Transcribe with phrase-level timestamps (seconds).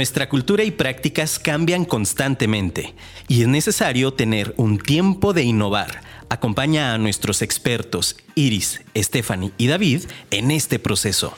[0.00, 2.94] Nuestra cultura y prácticas cambian constantemente
[3.28, 6.00] y es necesario tener un tiempo de innovar.
[6.30, 11.34] Acompaña a nuestros expertos Iris, Stephanie y David en este proceso.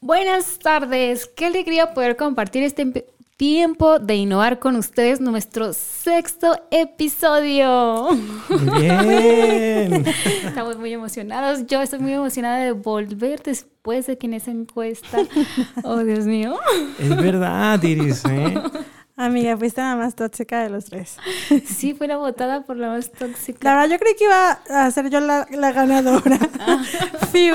[0.00, 3.04] Buenas tardes, qué alegría poder compartir este
[3.36, 8.08] tiempo de innovar con ustedes nuestro sexto episodio.
[8.78, 10.06] Bien.
[10.44, 11.66] Estamos muy emocionados.
[11.66, 15.18] Yo estoy muy emocionada de volver después de que en esa encuesta.
[15.82, 16.56] Oh, Dios mío.
[16.98, 18.24] Es verdad, Iris.
[18.26, 18.54] ¿eh?
[19.16, 21.16] Amiga, fuiste la más tóxica de los tres.
[21.66, 23.58] Sí, fui la votada por la más tóxica.
[23.62, 26.36] La verdad, yo creí que iba a ser yo la, la ganadora.
[27.32, 27.54] Fiu.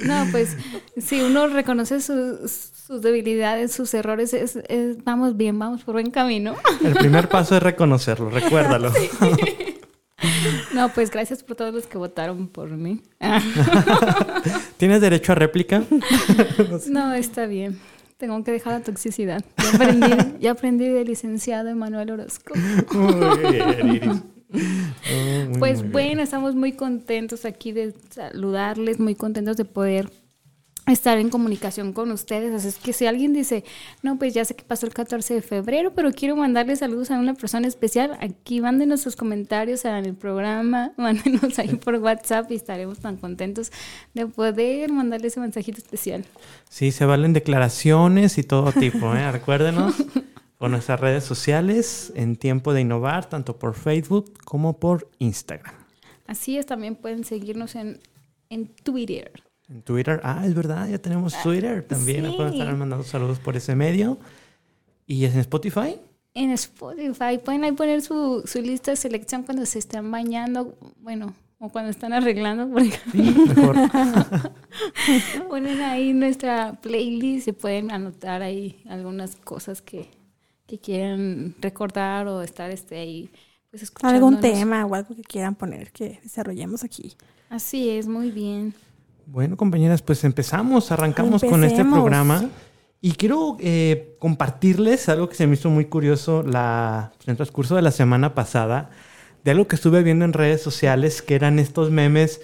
[0.00, 0.56] No, pues
[0.96, 2.50] si uno reconoce sus,
[2.86, 6.54] sus debilidades, sus errores, es, es- vamos bien, vamos por buen camino.
[6.82, 8.90] El primer paso es reconocerlo, recuérdalo.
[10.72, 13.02] No, pues gracias por todos los que votaron por mí.
[14.78, 15.82] ¿Tienes derecho a réplica?
[16.88, 17.78] No, está bien.
[18.18, 19.44] Tengo que dejar la toxicidad.
[19.56, 22.52] Ya aprendí, ya aprendí del licenciado Emanuel Orozco.
[22.92, 24.22] Muy bien, Iris.
[24.50, 25.92] Oh, muy, Pues muy bien.
[25.92, 30.10] bueno, estamos muy contentos aquí de saludarles, muy contentos de poder
[30.92, 32.54] estar en comunicación con ustedes.
[32.54, 33.64] Así es que si alguien dice,
[34.02, 37.18] no, pues ya sé que pasó el 14 de febrero, pero quiero mandarle saludos a
[37.18, 42.54] una persona especial, aquí mándenos sus comentarios en el programa, mándenos ahí por WhatsApp y
[42.54, 43.70] estaremos tan contentos
[44.14, 46.24] de poder mandarle ese mensajito especial.
[46.68, 49.30] Sí, se valen declaraciones y todo tipo, ¿eh?
[49.38, 49.94] Recuérdenos
[50.58, 55.74] por nuestras redes sociales en Tiempo de Innovar, tanto por Facebook como por Instagram.
[56.26, 58.00] Así es, también pueden seguirnos en,
[58.50, 59.32] en Twitter.
[59.68, 62.22] En Twitter, ah, es verdad, ya tenemos Twitter también.
[62.24, 62.60] Nos pueden sí.
[62.60, 64.18] estar mandando saludos por ese medio.
[65.06, 66.00] ¿Y es en Spotify?
[66.34, 71.34] En Spotify pueden ahí poner su, su lista de selección cuando se están bañando, bueno,
[71.58, 73.76] o cuando están arreglando, porque Sí, mejor.
[75.48, 80.08] ponen ahí nuestra playlist y pueden anotar ahí algunas cosas que,
[80.66, 83.30] que quieran recordar o estar este, ahí
[83.70, 87.14] pues Algún tema o algo que quieran poner que desarrollemos aquí.
[87.50, 88.72] Así es, muy bien.
[89.30, 92.48] Bueno, compañeras, pues empezamos, arrancamos con este programa.
[93.02, 97.76] Y quiero eh, compartirles algo que se me hizo muy curioso la, en el transcurso
[97.76, 98.88] de la semana pasada,
[99.44, 102.40] de algo que estuve viendo en redes sociales, que eran estos memes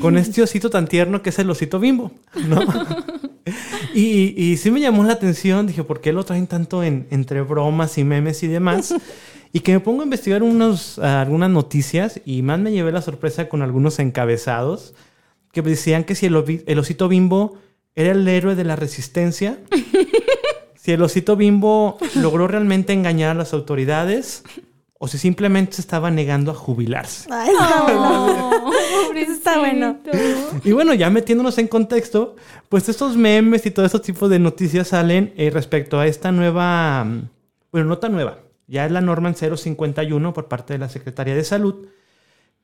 [0.00, 2.12] con este osito tan tierno que es el osito bimbo,
[2.46, 2.62] ¿no?
[3.92, 7.42] y, y sí me llamó la atención, dije, ¿por qué lo traen tanto en, entre
[7.42, 8.94] bromas y memes y demás?
[9.54, 13.50] Y que me pongo a investigar unos, algunas noticias y más me llevé la sorpresa
[13.50, 14.94] con algunos encabezados
[15.52, 17.58] que decían que si el, osito bimbo
[17.94, 19.58] era el héroe de la resistencia,
[20.74, 24.42] si el osito bimbo logró realmente engañar a las autoridades
[24.98, 27.28] o si simplemente se estaba negando a jubilarse.
[27.30, 28.70] Ay, Oh,
[29.16, 29.98] Eso está bueno.
[30.64, 32.36] Y bueno, ya metiéndonos en contexto,
[32.68, 37.04] pues estos memes y todo estos tipos de noticias salen eh, respecto a esta nueva,
[37.70, 41.34] bueno, no tan nueva, ya es la norma en 051 por parte de la Secretaría
[41.34, 41.88] de Salud,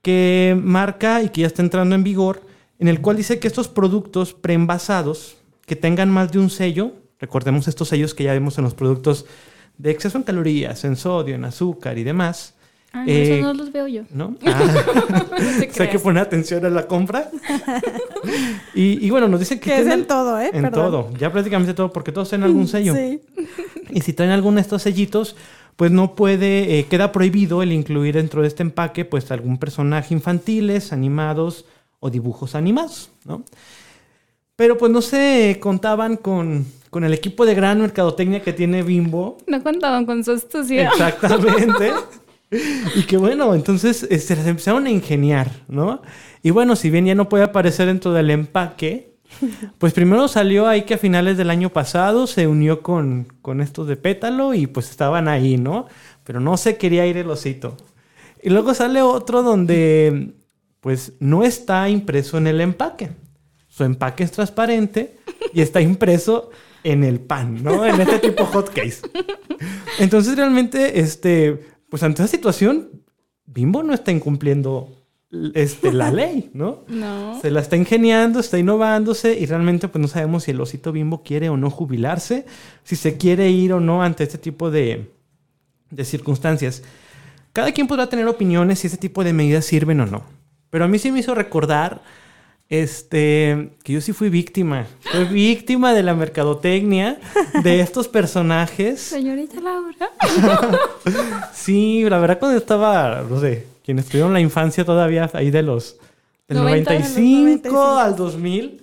[0.01, 2.41] que marca y que ya está entrando en vigor,
[2.79, 7.69] en el cual dice que estos productos preenvasados que tengan más de un sello, recordemos
[7.69, 9.27] estos sellos que ya vemos en los productos
[9.77, 12.55] de exceso en calorías, en sodio, en azúcar y demás,
[12.91, 14.03] Ah, no, Eh, eso no los veo yo.
[14.11, 14.35] ¿no?
[14.47, 14.63] Ah.
[15.77, 17.31] No hay que poner atención a la compra.
[18.75, 20.51] y, y bueno, nos dicen que, que es tienen- en todo, ¿eh?
[20.53, 20.73] en Perdón.
[20.91, 22.95] todo, ya prácticamente todo, porque todos tienen algún sello.
[22.95, 23.21] Sí.
[23.91, 25.37] Y si traen alguno de estos sellitos,
[25.77, 30.15] pues no puede, eh, queda prohibido el incluir dentro de este empaque, pues algún personaje
[30.15, 31.67] infantiles, animados
[32.01, 33.45] o dibujos animados, ¿no?
[34.57, 39.39] Pero pues no se contaban con, con el equipo de gran mercadotecnia que tiene Bimbo,
[39.47, 40.89] No contaban con su astucia.
[40.89, 41.93] Exactamente.
[42.97, 46.03] y que bueno, entonces se las empezaron a ingeniar, ¿no?
[46.43, 49.17] Y bueno, si bien ya no puede aparecer dentro del empaque,
[49.79, 53.87] pues primero salió ahí que a finales del año pasado se unió con, con estos
[53.87, 55.87] de pétalo y pues estaban ahí, ¿no?
[56.25, 57.77] Pero no se quería ir el osito.
[58.43, 60.33] Y luego sale otro donde
[60.89, 63.11] pues no está impreso en el empaque.
[63.69, 65.19] Su empaque es transparente
[65.53, 66.49] y está impreso
[66.83, 67.85] en el pan, ¿no?
[67.85, 69.03] En este tipo hot case.
[69.99, 73.03] Entonces realmente, este, pues ante esa situación,
[73.45, 74.89] Bimbo no está incumpliendo
[75.53, 76.85] este, la ley, ¿no?
[76.89, 77.39] No.
[77.43, 81.23] Se la está ingeniando, está innovándose y realmente pues no sabemos si el osito Bimbo
[81.23, 82.47] quiere o no jubilarse,
[82.83, 85.13] si se quiere ir o no ante este tipo de,
[85.91, 86.83] de circunstancias.
[87.53, 90.38] Cada quien podrá tener opiniones si ese tipo de medidas sirven o no.
[90.71, 92.01] Pero a mí sí me hizo recordar
[92.71, 94.87] Este, que yo sí fui víctima.
[95.01, 97.19] Fui víctima de la mercadotecnia
[97.63, 99.01] de estos personajes.
[99.01, 100.11] Señorita Laura.
[101.55, 105.97] Sí, la verdad cuando estaba, no sé, quienes tuvieron la infancia todavía ahí de los
[106.47, 107.99] del 90, 95, 95.
[107.99, 108.83] al 2000,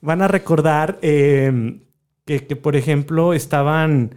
[0.00, 1.78] van a recordar eh,
[2.24, 4.14] que, que, por ejemplo, estaban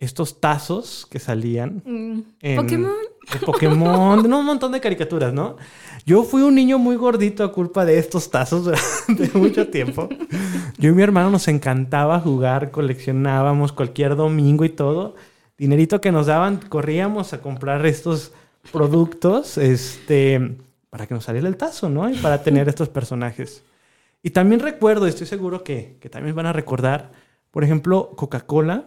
[0.00, 1.82] estos tazos que salían.
[1.84, 2.92] Mm, en- Pokémon.
[3.32, 5.56] de Pokémon, no, un montón de caricaturas, ¿no?
[6.04, 8.64] Yo fui un niño muy gordito a culpa de estos tazos
[9.06, 10.08] durante mucho tiempo.
[10.78, 15.14] Yo y mi hermano nos encantaba jugar, coleccionábamos cualquier domingo y todo.
[15.56, 18.32] Dinerito que nos daban, corríamos a comprar estos
[18.72, 20.56] productos, este,
[20.90, 22.08] para que nos saliera el tazo, ¿no?
[22.10, 23.62] Y para tener estos personajes.
[24.24, 27.12] Y también recuerdo, estoy seguro que, que también van a recordar,
[27.50, 28.84] por ejemplo, Coca-Cola.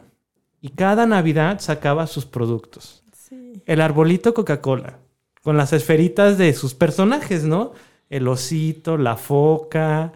[0.61, 3.61] Y cada Navidad sacaba sus productos Sí.
[3.65, 4.97] el arbolito Coca-Cola,
[5.45, 7.71] con las esferitas de sus personajes, ¿no?
[8.09, 10.11] El osito, la foca,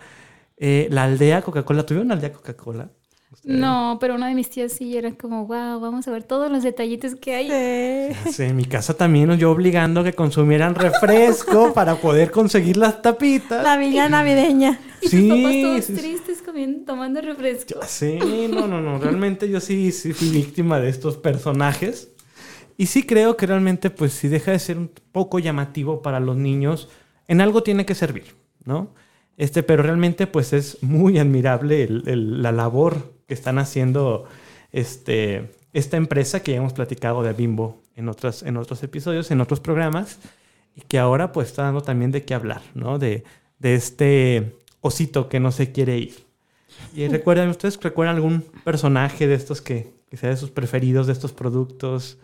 [0.57, 1.85] eh, la aldea Coca-Cola.
[1.85, 2.89] ¿Tuvieron una aldea Coca-Cola?
[3.43, 6.63] No, pero una de mis tías sí era como, wow, vamos a ver todos los
[6.63, 7.47] detallitos que hay.
[8.31, 8.43] Sí.
[8.43, 13.63] En mi casa también yo obligando a que consumieran refresco para poder conseguir las tapitas.
[13.63, 14.79] La villa navideña.
[15.01, 16.01] Y Sí, papás todos sí, sí.
[16.01, 17.79] tristes comiendo, tomando refresco.
[17.87, 18.19] Sé,
[18.51, 18.99] no, no, no.
[18.99, 22.11] Realmente yo sí, sí fui víctima de estos personajes.
[22.79, 26.37] Y sí creo que realmente, pues, si deja de ser un poco llamativo para los
[26.37, 26.87] niños,
[27.27, 28.95] en algo tiene que servir, ¿no?
[29.35, 34.29] Este, pero realmente, pues, es muy admirable la labor que están haciendo
[34.71, 39.41] este, esta empresa que ya hemos platicado de Bimbo en, otras, en otros episodios, en
[39.41, 40.17] otros programas,
[40.73, 42.97] y que ahora, pues, está dando también de qué hablar, ¿no?
[42.97, 43.25] De,
[43.57, 46.15] de este osito que no se quiere ir.
[46.95, 51.11] Y recuerdan, ¿ustedes recuerdan algún personaje de estos que, que sea de sus preferidos de
[51.11, 52.19] estos productos?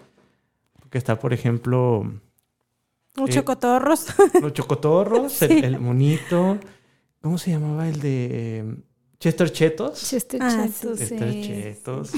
[0.96, 2.10] Que está, por ejemplo,
[3.18, 4.08] Mucho Eh, cotorros.
[4.42, 5.44] los chocotorros, Sí.
[5.50, 6.58] el, el monito.
[7.20, 8.76] ¿Cómo se llamaba el de eh,
[9.20, 10.02] Chester Chetos?
[10.02, 11.06] Chester Ah, Chetos, sí.
[11.10, 12.12] Chester Chetos.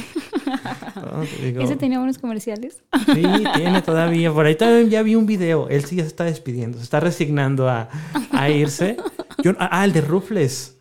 [1.42, 2.84] Digo, Ese tenía buenos comerciales.
[3.08, 3.24] Sí,
[3.56, 4.32] tiene todavía.
[4.32, 5.68] Por ahí también ya vi un video.
[5.70, 7.90] Él sí ya se está despidiendo, se está resignando a,
[8.32, 8.96] a irse.
[9.44, 10.77] Yo, ah, el de Rufles.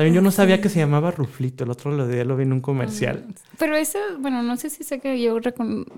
[0.00, 1.64] También yo no sabía que se llamaba Ruflito.
[1.64, 3.26] El otro lo, de, lo vi en un comercial.
[3.58, 5.38] Pero eso, bueno, no sé si sé que yo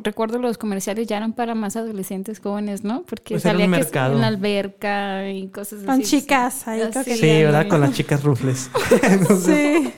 [0.02, 3.04] recuerdo los comerciales ya eran para más adolescentes jóvenes, ¿no?
[3.04, 4.14] Porque Pues era un salía que mercado.
[4.16, 6.02] en la alberca y cosas Con así.
[6.02, 7.20] chicas ahí Así, coqueteando.
[7.26, 7.68] Sí, ¿verdad?
[7.68, 8.70] Con las chicas Rufles.
[9.44, 9.92] Sí.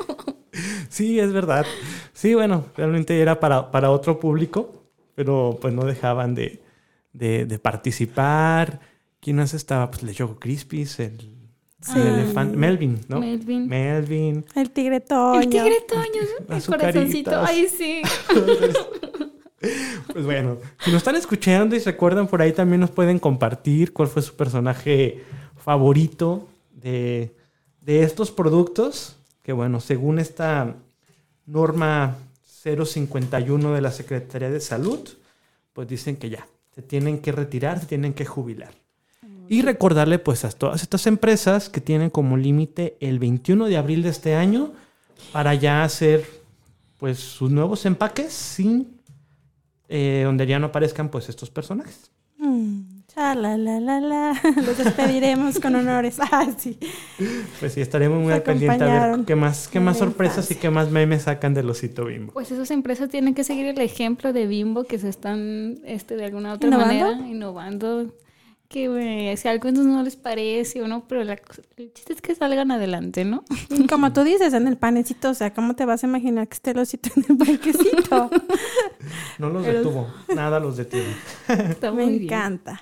[0.90, 1.64] Sí, es verdad.
[2.12, 4.84] Sí, bueno, realmente era para, para otro público,
[5.14, 6.62] pero pues no dejaban de,
[7.14, 8.80] de, de participar.
[9.20, 9.90] ¿Quién más estaba?
[9.90, 11.33] Pues el Choco Crispis, el,
[11.84, 11.98] Sí.
[12.00, 13.20] el elefante, Melvin, ¿no?
[13.20, 13.69] Melvin.
[13.69, 14.44] Melvin.
[14.54, 15.40] El tigre Toño.
[15.40, 17.42] El tigre Toño, el corazoncito.
[17.44, 18.02] Ay, sí.
[20.12, 23.94] Pues bueno, si nos están escuchando y se acuerdan por ahí, también nos pueden compartir
[23.94, 25.25] cuál fue su personaje
[25.56, 27.34] favorito de,
[27.81, 29.16] de estos productos.
[29.42, 30.75] Que bueno, según esta
[31.46, 32.16] norma
[32.62, 35.00] 051 de la Secretaría de Salud,
[35.72, 38.75] pues dicen que ya, se tienen que retirar, se tienen que jubilar.
[39.49, 44.02] Y recordarle pues a todas estas empresas que tienen como límite el 21 de abril
[44.02, 44.73] de este año
[45.32, 46.25] para ya hacer
[46.99, 49.00] pues sus nuevos empaques sin
[49.88, 52.11] eh, donde ya no aparezcan pues estos personajes.
[52.38, 54.41] Mm, cha, la, la, la, la.
[54.56, 56.19] Los despediremos con honores.
[56.32, 56.79] Ah, sí.
[57.61, 60.70] Pues sí, estaremos muy al pendiente a ver qué más, qué más sorpresas y qué
[60.70, 62.33] más memes sacan del osito bimbo.
[62.33, 66.25] Pues esas empresas tienen que seguir el ejemplo de Bimbo que se están este, de
[66.25, 67.04] alguna otra ¿Innovando?
[67.04, 68.07] manera innovando.
[68.75, 72.21] Que si a algunos no les parece o no, pero la cosa- el chiste es
[72.21, 73.45] que salgan adelante, ¿no?
[73.88, 76.73] Como tú dices, en el panecito, o sea, ¿cómo te vas a imaginar que esté
[76.73, 78.31] el osito en el panquecito?
[79.38, 81.14] No los Pero- detuvo, nada los detiene.
[81.49, 82.25] Está Me muy bien.
[82.25, 82.81] encanta.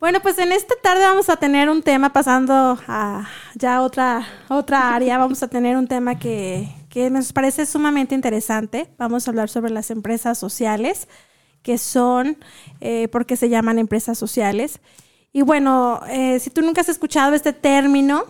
[0.00, 4.94] Bueno, pues en esta tarde vamos a tener un tema pasando a ya otra, otra
[4.94, 5.16] área.
[5.18, 8.88] Vamos a tener un tema que, que nos parece sumamente interesante.
[8.98, 11.08] Vamos a hablar sobre las empresas sociales,
[11.62, 12.36] que son,
[12.80, 14.80] eh, porque se llaman empresas sociales.
[15.36, 18.22] Y bueno, eh, si tú nunca has escuchado este término,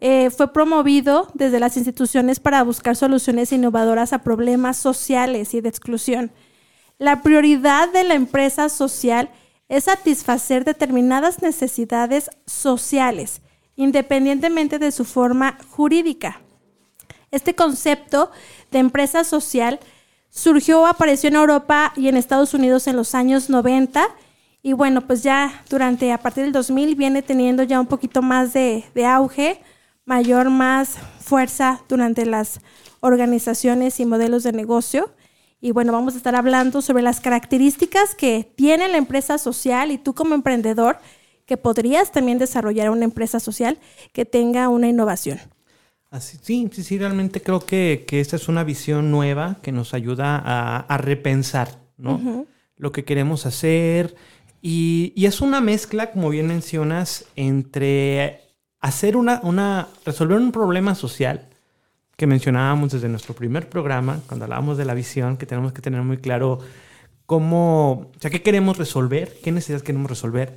[0.00, 5.68] eh, fue promovido desde las instituciones para buscar soluciones innovadoras a problemas sociales y de
[5.68, 6.32] exclusión.
[6.98, 9.30] La prioridad de la empresa social
[9.68, 13.40] es satisfacer determinadas necesidades sociales,
[13.76, 16.40] independientemente de su forma jurídica.
[17.30, 18.32] Este concepto
[18.72, 19.78] de empresa social
[20.28, 24.08] surgió, apareció en Europa y en Estados Unidos en los años 90
[24.62, 28.52] y bueno, pues ya durante, a partir del 2000 viene teniendo ya un poquito más
[28.52, 29.60] de, de auge,
[30.04, 32.60] mayor, más fuerza durante las
[33.00, 35.12] organizaciones y modelos de negocio.
[35.60, 39.98] Y bueno, vamos a estar hablando sobre las características que tiene la empresa social y
[39.98, 40.98] tú como emprendedor,
[41.44, 43.78] que podrías también desarrollar una empresa social
[44.12, 45.40] que tenga una innovación.
[46.10, 49.92] Así, sí, sí, sí, realmente creo que, que esta es una visión nueva que nos
[49.92, 52.46] ayuda a, a repensar, ¿no?
[52.76, 54.14] Lo que queremos hacer.
[54.64, 58.42] Y, y, es una mezcla, como bien mencionas, entre
[58.80, 61.48] hacer una, una, resolver un problema social
[62.16, 66.02] que mencionábamos desde nuestro primer programa, cuando hablábamos de la visión, que tenemos que tener
[66.02, 66.60] muy claro
[67.26, 70.56] cómo, o sea, qué queremos resolver, qué necesidades queremos resolver,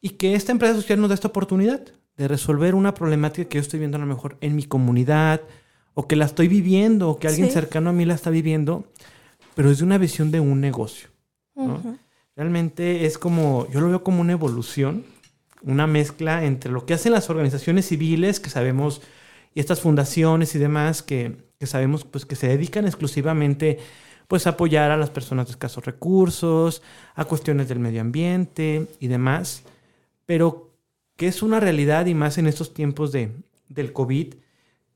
[0.00, 1.82] y que esta empresa social nos da esta oportunidad
[2.16, 5.40] de resolver una problemática que yo estoy viendo a lo mejor en mi comunidad,
[5.94, 7.54] o que la estoy viviendo, o que alguien sí.
[7.54, 8.84] cercano a mí la está viviendo,
[9.54, 11.08] pero es de una visión de un negocio.
[11.54, 11.64] ¿no?
[11.64, 11.98] Uh -huh.
[12.36, 15.04] Realmente es como, yo lo veo como una evolución,
[15.62, 19.00] una mezcla entre lo que hacen las organizaciones civiles, que sabemos,
[19.54, 23.78] y estas fundaciones y demás, que, que sabemos pues, que se dedican exclusivamente
[24.28, 26.82] pues, a apoyar a las personas de escasos recursos,
[27.14, 29.62] a cuestiones del medio ambiente y demás,
[30.26, 30.74] pero
[31.16, 33.32] que es una realidad y más en estos tiempos de,
[33.70, 34.34] del COVID,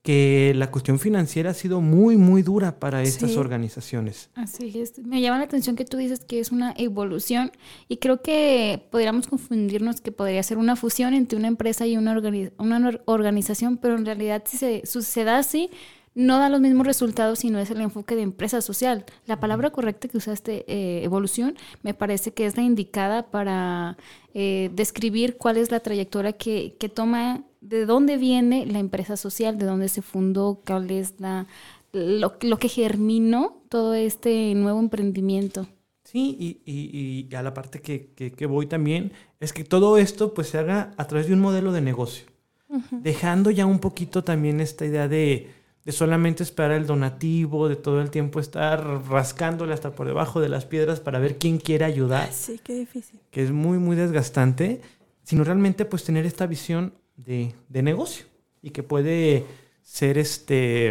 [0.03, 3.37] que la cuestión financiera ha sido muy, muy dura para estas sí.
[3.37, 4.31] organizaciones.
[4.35, 4.99] Así es.
[4.99, 7.53] Me llama la atención que tú dices que es una evolución
[7.87, 12.13] y creo que podríamos confundirnos que podría ser una fusión entre una empresa y una,
[12.13, 15.71] organiz una organización, pero en realidad si se suceda así,
[16.15, 19.05] no da los mismos resultados si no es el enfoque de empresa social.
[19.27, 23.97] La palabra correcta que usaste, eh, evolución, me parece que es la indicada para
[24.35, 29.59] eh, describir cuál es la trayectoria que, que, toma, de dónde viene la empresa social,
[29.59, 31.47] de dónde se fundó, cuál es la,
[31.93, 35.67] lo, lo que germinó todo este nuevo emprendimiento.
[36.05, 39.97] Sí, y, y, y a la parte que, que, que, voy también es que todo
[39.97, 42.27] esto pues se haga a través de un modelo de negocio,
[42.69, 43.03] uh -huh.
[43.03, 45.51] dejando ya un poquito también esta idea de
[45.85, 50.49] de solamente esperar el donativo, de todo el tiempo estar rascándole hasta por debajo de
[50.49, 52.31] las piedras para ver quién quiere ayudar.
[52.33, 53.21] Sí, qué difícil.
[53.31, 54.83] Que es muy, muy desgastante,
[55.23, 58.27] sino realmente pues tener esta visión de, de negocio
[58.63, 59.45] y que puede
[59.83, 60.89] ser este,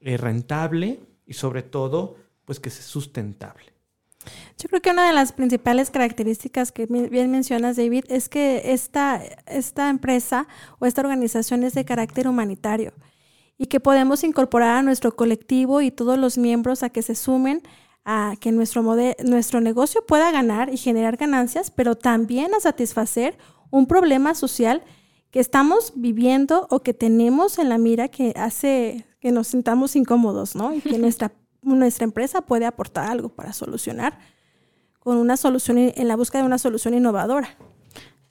[0.00, 3.72] eh, rentable y sobre todo pues que sea sustentable.
[4.58, 9.22] Yo creo que una de las principales características que bien mencionas, David, es que esta,
[9.46, 10.48] esta empresa
[10.78, 12.92] o esta organización es de carácter humanitario
[13.56, 17.62] y que podemos incorporar a nuestro colectivo y todos los miembros a que se sumen
[18.04, 18.82] a que nuestro,
[19.24, 23.36] nuestro negocio pueda ganar y generar ganancias, pero también a satisfacer
[23.70, 24.82] un problema social
[25.30, 30.54] que estamos viviendo o que tenemos en la mira que hace que nos sintamos incómodos,
[30.54, 30.74] ¿no?
[30.74, 31.32] Y que nuestra,
[31.62, 34.18] nuestra empresa puede aportar algo para solucionar
[34.98, 37.56] con una solución en la búsqueda de una solución innovadora.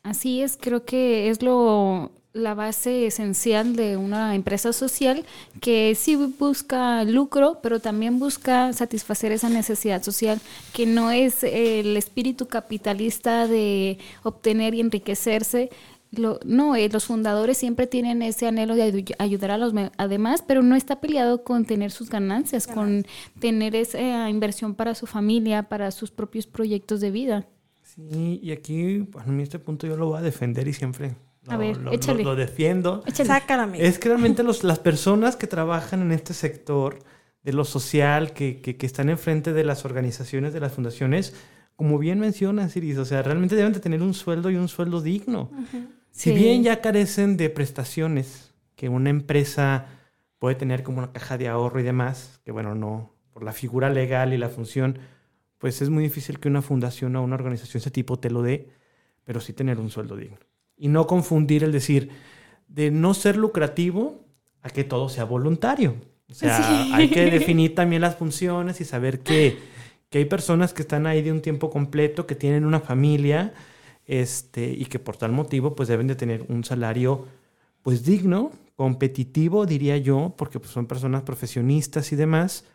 [0.04, 5.26] Así es, creo que es lo la base esencial de una empresa social
[5.60, 10.40] que sí busca lucro, pero también busca satisfacer esa necesidad social,
[10.74, 15.70] que no es el espíritu capitalista de obtener y enriquecerse.
[16.12, 20.64] Lo, no, eh, los fundadores siempre tienen ese anhelo de ayudar a los además, pero
[20.64, 23.06] no está peleado con tener sus ganancias, con
[23.40, 27.48] tener esa inversión para su familia, para sus propios proyectos de vida.
[27.84, 31.16] Sí, y aquí, bueno, a mí este punto yo lo voy a defender y siempre
[31.48, 32.24] a ver, lo, échale.
[32.24, 33.04] Lo, lo defiendo.
[33.06, 33.28] Échale.
[33.28, 37.00] Sácala, Es que realmente los, las personas que trabajan en este sector
[37.44, 41.34] de lo social, que, que, que, están enfrente de las organizaciones, de las fundaciones,
[41.78, 45.00] como bien mencionas, Iris, o sea, realmente deben de tener un sueldo y un sueldo
[45.02, 45.50] digno.
[45.54, 45.88] Uh -huh.
[46.12, 46.36] Si sí.
[46.36, 49.86] bien ya carecen de prestaciones que una empresa
[50.40, 53.90] puede tener como una caja de ahorro y demás, que bueno, no, por la figura
[53.90, 55.00] legal y la función,
[55.60, 58.42] pues es muy difícil que una fundación o una organización de ese tipo te lo
[58.42, 58.70] dé,
[59.24, 60.38] pero sí tener un sueldo digno
[60.78, 62.10] y no confundir el decir
[62.68, 64.26] de no ser lucrativo
[64.62, 65.96] a que todo sea voluntario.
[66.30, 66.92] O sea, sí.
[66.94, 69.58] hay que definir también las funciones y saber que,
[70.10, 73.54] que, hay personas que están ahí de un tiempo completo, que tienen una familia
[74.06, 77.26] este, y que por tal motivo pues deben de tener un salario
[77.82, 82.66] pues digno, competitivo diría yo, porque pues, son personas profesionistas y demás,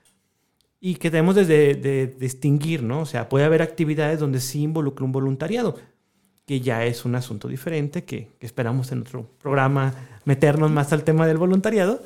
[0.80, 3.00] y que debemos de, de, de distinguir, ¿no?
[3.00, 5.78] O sea, puede haber actividades donde sí involucra un voluntariado,
[6.46, 11.04] que ya es un asunto diferente, que, que, esperamos en otro programa meternos más al
[11.04, 12.02] tema del voluntariado,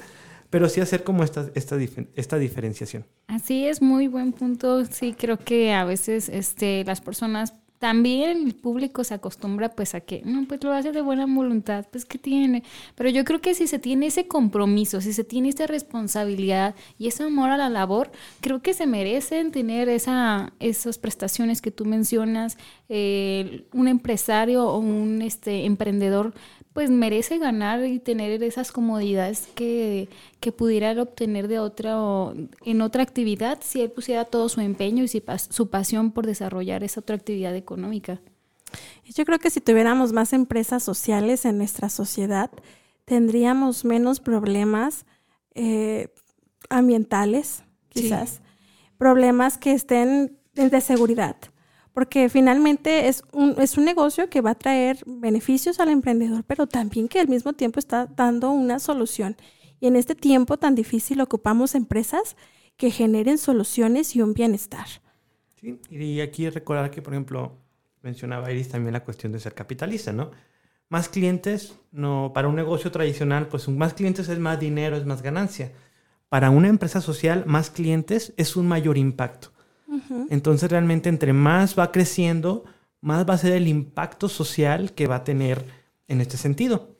[0.50, 1.76] pero sí hacer como esta, esta,
[2.14, 3.04] esta diferenciación.
[3.26, 4.84] Así es, muy buen punto.
[4.84, 10.00] Sí, creo que a veces este, las personas también el público se acostumbra pues a
[10.00, 12.62] que, no, pues lo hace de buena voluntad, pues que tiene.
[12.94, 17.08] Pero yo creo que si se tiene ese compromiso, si se tiene esa responsabilidad y
[17.08, 18.10] ese amor a la labor,
[18.40, 22.56] creo que se merecen tener esa, esas prestaciones que tú mencionas.
[22.88, 26.32] Eh, un empresario o un este, emprendedor
[26.76, 31.96] pues merece ganar y tener esas comodidades que, que pudiera obtener de otra
[32.66, 37.00] en otra actividad si él pusiera todo su empeño y su pasión por desarrollar esa
[37.00, 38.20] otra actividad económica.
[39.06, 42.50] Yo creo que si tuviéramos más empresas sociales en nuestra sociedad,
[43.06, 45.06] tendríamos menos problemas
[45.54, 46.08] eh,
[46.68, 48.42] ambientales, quizás,
[48.98, 51.36] problemas que estén de seguridad,
[51.96, 56.66] porque finalmente es un, es un negocio que va a traer beneficios al emprendedor, pero
[56.66, 59.34] también que al mismo tiempo está dando una solución.
[59.80, 62.36] Y en este tiempo tan difícil ocupamos empresas
[62.76, 64.86] que generen soluciones y un bienestar.
[65.58, 67.56] Sí, y aquí recordar que, por ejemplo,
[68.02, 70.32] mencionaba Iris también la cuestión de ser capitalista, ¿no?
[70.90, 75.22] Más clientes, no, para un negocio tradicional, pues más clientes es más dinero, es más
[75.22, 75.72] ganancia.
[76.28, 79.55] Para una empresa social, más clientes es un mayor impacto.
[80.30, 82.64] Entonces, realmente, entre más va creciendo,
[83.00, 85.64] más va a ser el impacto social que va a tener
[86.08, 86.96] en este sentido.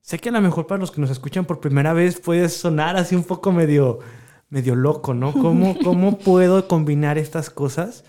[0.00, 2.96] Sé que a lo mejor para los que nos escuchan por primera vez puede sonar
[2.96, 4.00] así un poco medio,
[4.48, 5.32] medio loco, ¿no?
[5.32, 8.04] ¿Cómo, ¿Cómo puedo combinar estas cosas?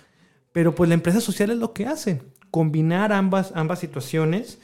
[0.51, 4.59] Pero pues la empresa social es lo que hace, combinar ambas, ambas situaciones,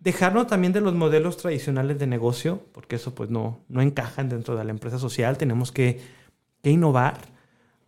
[0.00, 4.56] dejarnos también de los modelos tradicionales de negocio, porque eso pues no, no encajan dentro
[4.56, 6.00] de la empresa social, tenemos que,
[6.62, 7.18] innovar,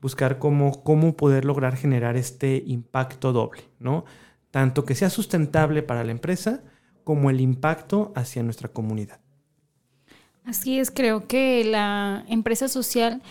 [0.02, 4.04] buscar cómo, cómo poder lograr generar este impacto doble, ¿no?
[4.50, 6.62] Tanto que sea sustentable para la empresa
[7.04, 9.20] como el impacto hacia nuestra comunidad.
[10.44, 13.22] Así es, creo que la empresa social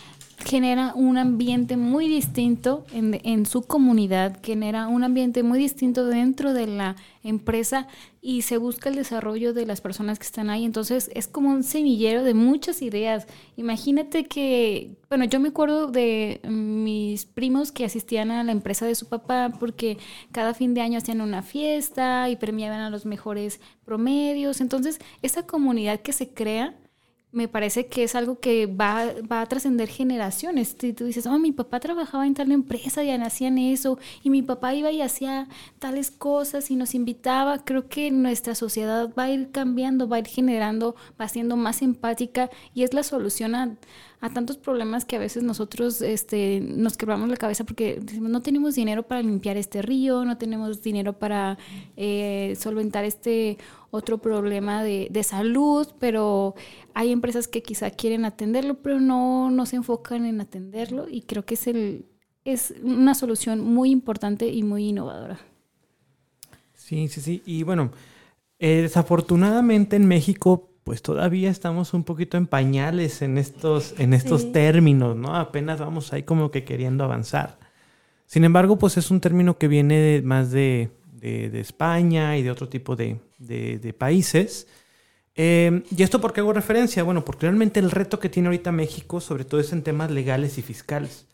[0.44, 6.68] genera un ambiente muy distinto en, su comunidad, genera un ambiente muy distinto dentro de
[6.68, 7.88] la empresa
[8.22, 10.66] y se busca el desarrollo de las personas que están ahí.
[10.66, 13.28] Entonces es como un semillero de muchas ideas.
[13.56, 18.96] Imagínate que, bueno, yo me acuerdo de mis primos que asistían a la empresa de
[18.96, 19.98] su papá porque
[20.32, 24.62] cada fin de año hacían una fiesta y premiaban a los mejores promedios.
[24.62, 26.76] Entonces esa comunidad que se crea
[27.32, 30.76] me parece que es algo que va, va a trascender generaciones.
[30.80, 34.42] Si tú dices, oh, mi papá trabajaba en tal empresa y hacían eso, y mi
[34.42, 35.48] papá iba y hacía
[35.80, 40.20] tales cosas y nos invitaba, creo que nuestra sociedad va a ir cambiando, va a
[40.20, 43.78] ir generando, va siendo más empática y es la solución a,
[44.22, 48.42] a tantos problemas que a veces nosotros este, nos quebramos la cabeza porque decimos, no
[48.42, 51.58] tenemos dinero para limpiar este río, no tenemos dinero para
[51.98, 53.58] eh, solventar este
[53.90, 56.54] otro problema de, de, salud, pero
[56.94, 61.44] hay empresas que quizá quieren atenderlo, pero no, no se enfocan en atenderlo y creo
[61.44, 62.06] que es, el,
[62.46, 65.40] es una solución muy importante y muy innovadora.
[66.76, 67.42] Sí, sí, sí.
[67.46, 67.92] Y bueno,
[68.60, 74.52] eh, desafortunadamente en México pues todavía estamos un poquito en pañales en estos, en estos
[74.52, 75.36] términos, ¿no?
[75.36, 77.60] Apenas vamos ahí como que queriendo avanzar.
[78.26, 80.90] Sin embargo, pues es un término que viene más de,
[81.22, 84.68] España y de otro tipo de, países.
[85.36, 87.04] Em, ¿Y esto por qué hago referencia?
[87.04, 90.58] Bueno, porque realmente el reto que tiene ahorita México, sobre todo es en temas legales
[90.58, 91.26] y fiscales.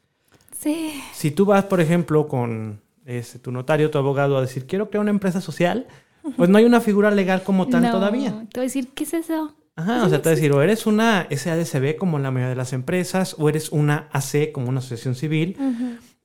[0.59, 1.01] Sí.
[1.13, 5.01] Si tú vas, por ejemplo, con este, tu notario, tu abogado, a decir, quiero crear
[5.01, 5.87] una empresa social,
[6.35, 8.31] pues no hay una figura legal como tal todavía.
[8.51, 9.55] Te voy a decir, ¿qué es eso?
[9.75, 12.55] Ajá, o sea, te voy a decir, o eres una SADCB como la mayoría de
[12.55, 15.55] las empresas, o eres una AC como una asociación civil.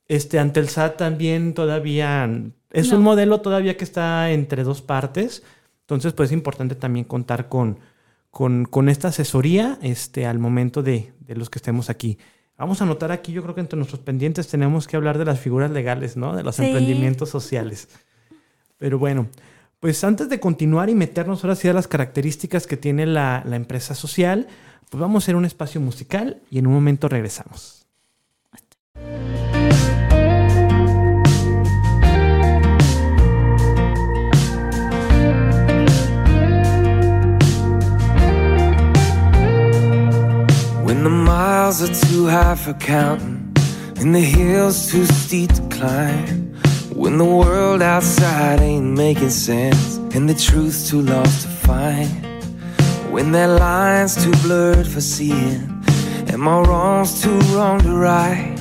[0.07, 2.29] Este, ante el SAT también todavía
[2.71, 5.43] es un modelo todavía que está entre dos partes.
[5.81, 7.79] Entonces, pues es importante también contar con,
[8.31, 12.17] con, esta asesoría este, al momento de, de, los que estemos aquí.
[12.57, 15.39] Vamos a notar aquí, yo creo que entre nuestros pendientes tenemos que hablar de las
[15.39, 16.35] figuras legales, ¿no?
[16.35, 17.89] De los emprendimientos sociales.
[18.79, 19.27] Pero bueno,
[19.83, 23.95] pues antes de continuar y meternos ahora sí a las características que tiene la, empresa
[23.95, 24.47] social,
[24.89, 27.85] pues vamos a hacer un espacio musical y en un momento regresamos.
[40.85, 43.53] When the miles are too high for counting
[43.99, 46.52] and the hills too steep climb
[47.03, 52.07] When the world outside ain't making sense and the truth's too lost to find.
[53.11, 55.83] When that line's too blurred for seeing
[56.29, 58.57] and my wrong's too wrong to right.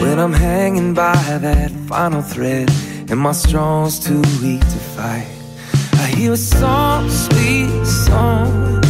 [0.00, 2.70] When I'm hanging by that final thread
[3.10, 5.28] and my strong's too weak to fight.
[6.00, 8.82] I hear a song, sweet song,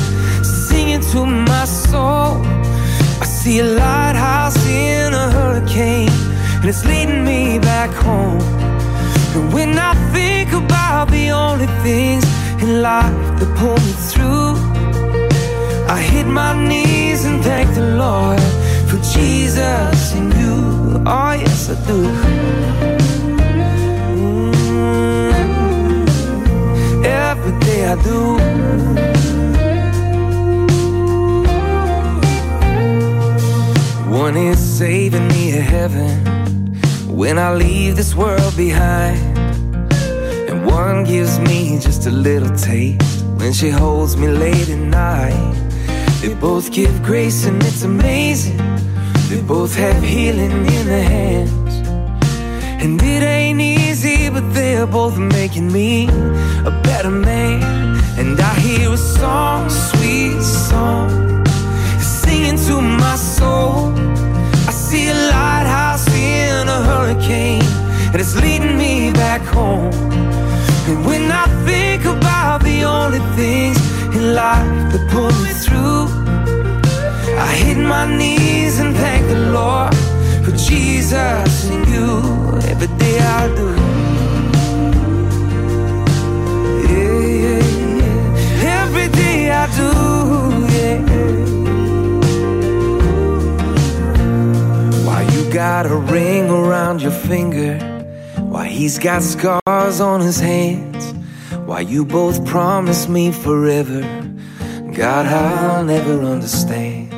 [0.44, 2.46] singing to my soul.
[3.20, 6.10] I see a lighthouse in a hurricane
[6.60, 8.67] and it's leading me back home.
[9.54, 12.24] When I think about the only things
[12.62, 14.56] in life that pull me through,
[15.88, 18.40] I hit my knees and thank the Lord
[18.88, 21.02] for Jesus and you.
[21.06, 21.98] Oh, yes, I do.
[24.18, 25.32] Mm,
[27.04, 28.38] every day I do.
[34.10, 36.37] One is saving me to heaven
[37.18, 39.36] when I leave this world behind.
[40.48, 45.56] And one gives me just a little taste when she holds me late at night.
[46.20, 48.58] They both give grace and it's amazing.
[49.28, 51.74] They both have healing in their hands.
[52.82, 56.06] And it ain't easy, but they're both making me
[56.70, 57.98] a better man.
[58.16, 61.44] And I hear a song, sweet song,
[61.98, 64.17] singing to my soul.
[67.08, 67.62] Hurricane,
[68.12, 69.92] and it's leading me back home.
[70.88, 73.78] And when I think about the only things
[74.14, 76.06] in life that pull me through,
[77.38, 79.94] I hit my knees and thank the Lord
[80.44, 82.08] for Jesus and you.
[82.70, 83.68] Every day I do.
[86.88, 87.62] Yeah, yeah,
[88.00, 88.82] yeah.
[88.82, 89.88] Every day I do.
[90.74, 91.57] Yeah.
[95.58, 97.76] Got a ring around your finger?
[98.52, 101.12] Why he's got scars on his hands?
[101.66, 104.02] Why you both promised me forever?
[104.92, 107.10] God, I'll never understand.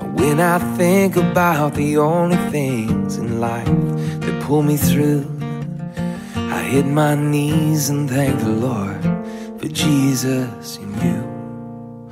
[0.00, 3.76] But when I think about the only things in life
[4.22, 5.24] that pull me through,
[6.34, 9.00] I hit my knees and thank the Lord
[9.60, 12.10] for Jesus in you.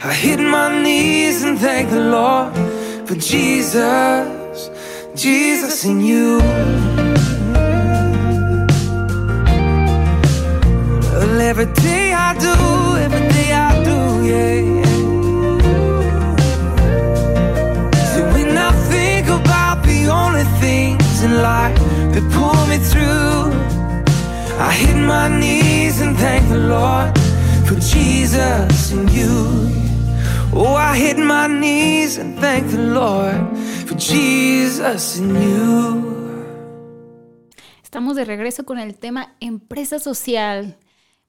[0.00, 2.52] I hit my knees and thank the Lord
[3.06, 4.35] for Jesus,
[5.16, 6.38] Jesus in you.
[11.10, 12.54] Well, every day I do,
[12.98, 13.98] every day I do,
[14.28, 14.84] yeah.
[18.12, 21.78] So when I think about the only things in life
[22.12, 23.54] that pull me through,
[24.60, 27.18] I hit my knees and thank the Lord
[27.66, 29.86] for Jesus and you.
[30.52, 33.56] Oh, I hit my knees and thank the Lord
[33.98, 35.20] Jesus.
[37.82, 40.76] Estamos de regreso con el tema empresa social.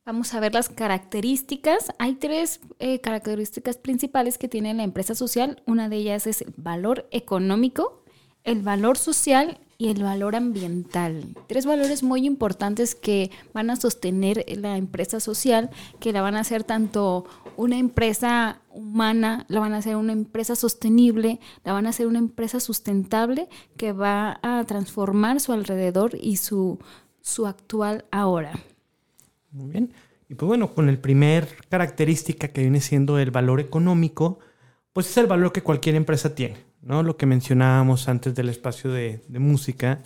[0.06, 1.92] Vamos a ver las características.
[2.00, 5.62] Hay tres eh, características principales que tiene la empresa social.
[5.66, 8.04] Una de ellas es el valor económico,
[8.44, 11.36] el valor social y el valor ambiental.
[11.48, 16.40] Tres valores muy importantes que van a sostener la empresa social, que la van a
[16.40, 21.90] hacer tanto una empresa humana, la van a hacer una empresa sostenible, la van a
[21.90, 26.80] hacer una empresa sustentable que va a transformar su alrededor y su,
[27.22, 28.54] su actual ahora.
[29.52, 29.94] Muy bien.
[30.30, 34.40] Y pues bueno, con el primer característica que viene siendo el valor económico,
[34.92, 37.04] pues es el valor que cualquier empresa tiene, ¿no?
[37.04, 40.00] Lo que mencionábamos antes del espacio de, de música,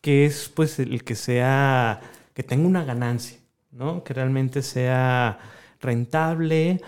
[0.00, 2.00] que es pues el que sea,
[2.34, 3.38] que tenga una ganancia,
[3.72, 4.02] ¿no?
[4.04, 5.38] Que realmente sea
[5.80, 6.80] rentable,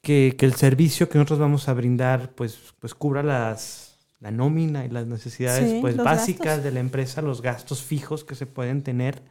[0.00, 4.84] que, que el servicio que nosotros vamos a brindar pues, pues cubra las, la nómina
[4.84, 6.64] y las necesidades Sí, pues básicas gastos.
[6.64, 9.22] de la empresa, los gastos fijos que se pueden tener.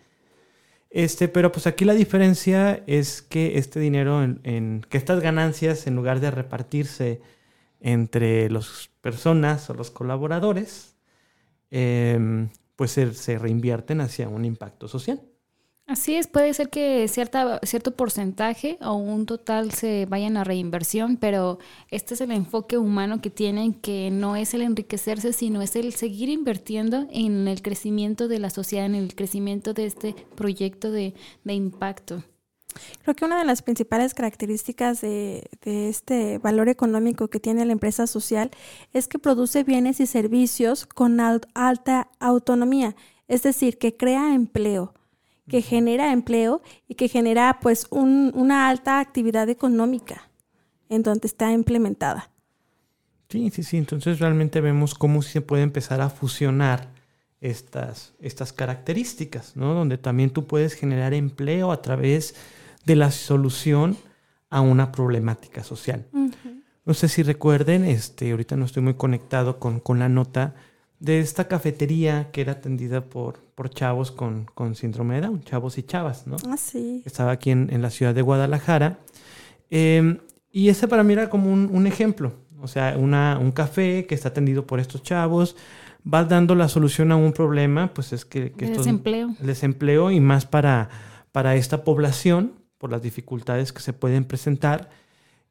[0.89, 5.87] Este, pero pues aquí la diferencia es que este dinero, en, en- que estas ganancias,
[5.87, 7.21] en lugar de repartirse
[7.83, 10.95] entre las personas o los colaboradores,
[11.69, 15.21] em, pues se, se reinvierten hacia un impacto social.
[15.85, 21.17] Así es, puede ser que cierta, cierto porcentaje o un total se vayan a reinversión,
[21.17, 25.75] pero este es el enfoque humano que tienen, que no es el enriquecerse, sino es
[25.75, 30.89] el seguir invirtiendo en el crecimiento de la sociedad, en el crecimiento de este proyecto
[30.89, 32.23] de, de impacto.
[33.03, 37.73] Creo que una de las principales características de, de este valor económico que tiene la
[37.73, 38.51] empresa social
[38.93, 42.95] es que produce bienes y servicios con al- alta autonomía,
[43.27, 44.93] es decir, que crea empleo,
[45.47, 50.29] que genera empleo y que genera pues un- una alta actividad económica
[50.89, 52.29] en donde está implementada.
[53.29, 53.77] Sí, sí, sí.
[53.77, 56.89] Entonces realmente vemos cómo se puede empezar a fusionar
[57.41, 59.73] estas, estas características, ¿no?
[59.73, 62.39] Donde también tú puedes generar empleo a través de
[62.85, 63.97] la solución
[64.49, 66.05] a una problemática social.
[66.85, 70.53] No sé si recuerden, este, ahorita no estoy muy conectado con, con la nota
[70.99, 75.77] de esta cafetería que era atendida por, por chavos con, con síndrome de Down, chavos
[75.77, 76.37] y chavas, ¿no?
[76.47, 77.01] Ah, sí.
[77.05, 78.99] Estaba aquí en, en la ciudad de Guadalajara.
[79.69, 80.17] Eh,
[80.51, 82.33] y ese para mí era como un, un ejemplo.
[82.61, 85.55] O sea, una, un café que está atendido por estos chavos,
[86.11, 88.51] va dando la solución a un problema, pues es que...
[88.51, 89.35] que El estos- desempleo.
[89.39, 90.89] el desempleo y más para,
[91.31, 94.89] para esta población, por las dificultades que se pueden presentar.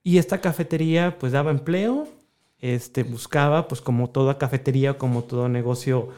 [0.02, 2.06] Y esta cafetería pues daba empleo,
[2.58, 6.10] este, buscaba pues como toda cafetería, como todo negocio,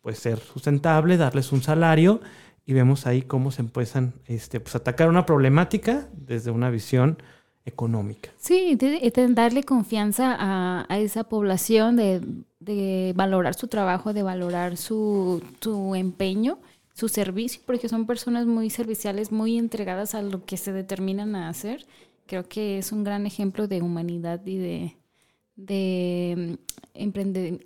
[0.00, 2.20] pues ser sustentable, darles un salario
[2.64, 7.18] y vemos ahí cómo se empiezan este, pues, a atacar una problemática desde una visión
[7.64, 8.30] económica.
[8.38, 12.20] Sí, de, darle confianza a, a esa población, de,
[12.60, 16.60] de valorar su trabajo, de valorar su, su empeño
[16.94, 21.48] su servicio, porque son personas muy serviciales, muy entregadas a lo que se determinan a
[21.48, 21.86] hacer.
[22.26, 24.96] Creo que es un gran ejemplo de humanidad y de,
[25.56, 26.56] de
[26.94, 27.00] mm,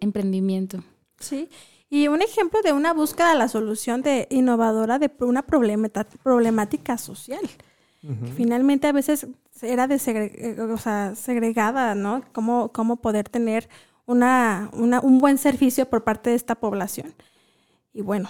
[0.00, 0.82] emprendimiento.
[1.18, 1.48] Sí.
[1.90, 7.40] Y un ejemplo de una búsqueda de la solución de innovadora de una problemática social.
[8.00, 9.26] que finalmente a veces
[9.62, 12.22] era de segre- eh, o sea, segregada, ¿no?
[12.32, 13.68] Cómo, cómo poder tener
[14.06, 17.14] una, una- un buen servicio por parte de esta población.
[17.94, 18.28] Y bueno,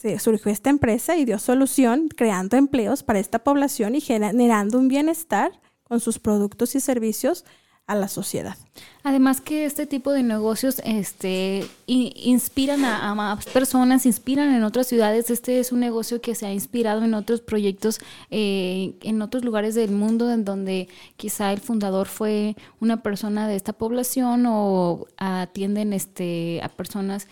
[0.00, 4.88] se surgió esta empresa y dio solución creando empleos para esta población y generando un
[4.88, 5.52] bienestar
[5.84, 7.44] con sus productos y servicios
[7.86, 8.56] a la sociedad.
[9.04, 14.88] Además que este tipo de negocios este, inspiran a, a más personas, inspiran en otras
[14.88, 15.30] ciudades.
[15.30, 19.76] Este es un negocio que se ha inspirado en otros proyectos, eh, en otros lugares
[19.76, 25.92] del mundo, en donde quizá el fundador fue una persona de esta población o atienden
[25.92, 27.28] este, a personas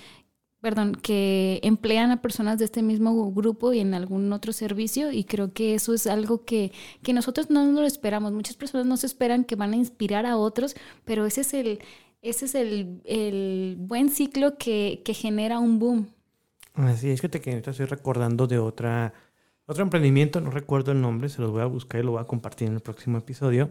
[0.65, 5.25] perdón, que emplean a personas de este mismo grupo y en algún otro servicio y
[5.25, 6.73] creo que eso es algo que,
[7.03, 8.33] que nosotros no nos lo esperamos.
[8.33, 10.75] Muchas personas no se esperan que van a inspirar a otros,
[11.05, 11.81] pero ese es el,
[12.23, 16.09] ese es el, el buen ciclo que, que genera un boom.
[16.73, 19.13] Así es que te estoy recordando de otra,
[19.67, 22.27] otro emprendimiento, no recuerdo el nombre, se los voy a buscar y lo voy a
[22.27, 23.69] compartir en el próximo episodio,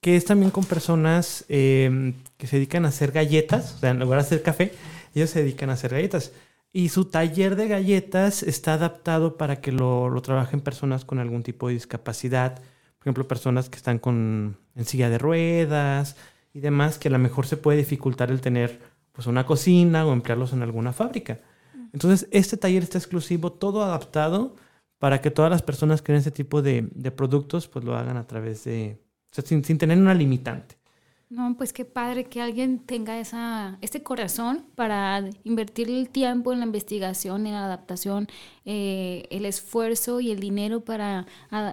[0.00, 3.98] que es también con personas eh, que se dedican a hacer galletas, o sea, en
[3.98, 4.72] lugar de hacer café,
[5.20, 6.32] ellos se dedican a hacer galletas.
[6.72, 11.42] Y su taller de galletas está adaptado para que lo, lo trabajen personas con algún
[11.42, 16.16] tipo de discapacidad, por ejemplo, personas que están con, en silla de ruedas
[16.52, 18.80] y demás, que a lo mejor se puede dificultar el tener
[19.12, 21.38] pues una cocina o emplearlos en alguna fábrica.
[21.92, 24.56] Entonces, este taller está exclusivo, todo adaptado
[24.98, 26.82] para que todas las personas que den este tipo de,
[27.14, 28.98] productos, pues lo hagan a través de,
[29.30, 30.76] sin, sin tener una limitante.
[31.34, 36.60] No, pues qué padre que alguien tenga esa, este corazón para invertir el tiempo en
[36.60, 38.28] la investigación, en la adaptación,
[38.64, 41.26] eh, el esfuerzo y el dinero para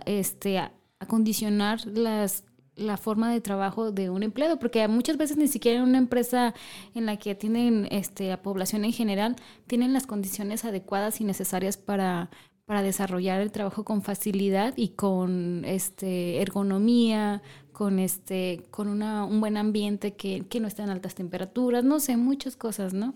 [0.08, 0.60] este,
[0.98, 2.44] acondicionar las,
[2.76, 6.56] la forma de trabajo de un empleado, porque muchas veces ni siquiera en una empresa
[6.96, 9.36] en la que tienen este, a población en general,
[9.68, 12.32] tienen las condiciones adecuadas y necesarias para,
[12.72, 17.42] para desarrollar el trabajo con facilidad y con este, ergonomía,
[17.74, 22.00] con, este, con una, un buen ambiente que, que no está en altas temperaturas, no
[22.00, 23.14] sé, muchas cosas, ¿no?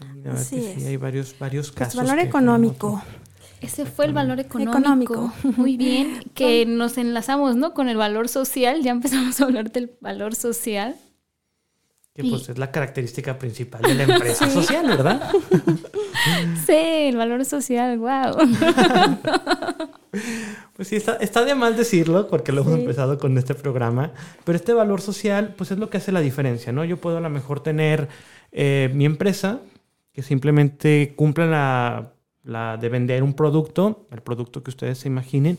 [0.00, 2.02] La verdad Así que sí, hay varios, varios Pues casos.
[2.02, 3.02] valor que- económico.
[3.62, 4.74] Ese fue el valor económico.
[4.78, 5.32] Económico.
[5.56, 7.72] Muy bien, que nos enlazamos, ¿no?
[7.72, 10.96] Con el valor social, ya empezamos a hablar del valor social.
[12.12, 15.30] Que pues es la característica principal de la empresa social, ¿verdad?
[16.66, 18.36] Sí, el valor social, wow.
[20.74, 22.80] Pues sí, está, está de mal decirlo porque lo hemos Sí.
[22.80, 24.12] empezado con este programa,
[24.44, 26.84] pero este valor social pues es lo que hace la diferencia, ¿no?
[26.84, 28.08] Yo puedo a lo mejor tener
[28.52, 29.58] eh, mi empresa
[30.12, 32.12] que simplemente cumpla la,
[32.44, 35.58] la de vender un producto, el producto que ustedes se imaginen,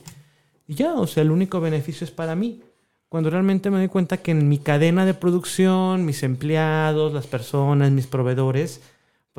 [0.68, 2.62] y ya, o sea, el único beneficio es para mí.
[3.08, 7.92] Cuando realmente me doy cuenta que en mi cadena de producción, mis empleados, las personas,
[7.92, 8.82] mis proveedores,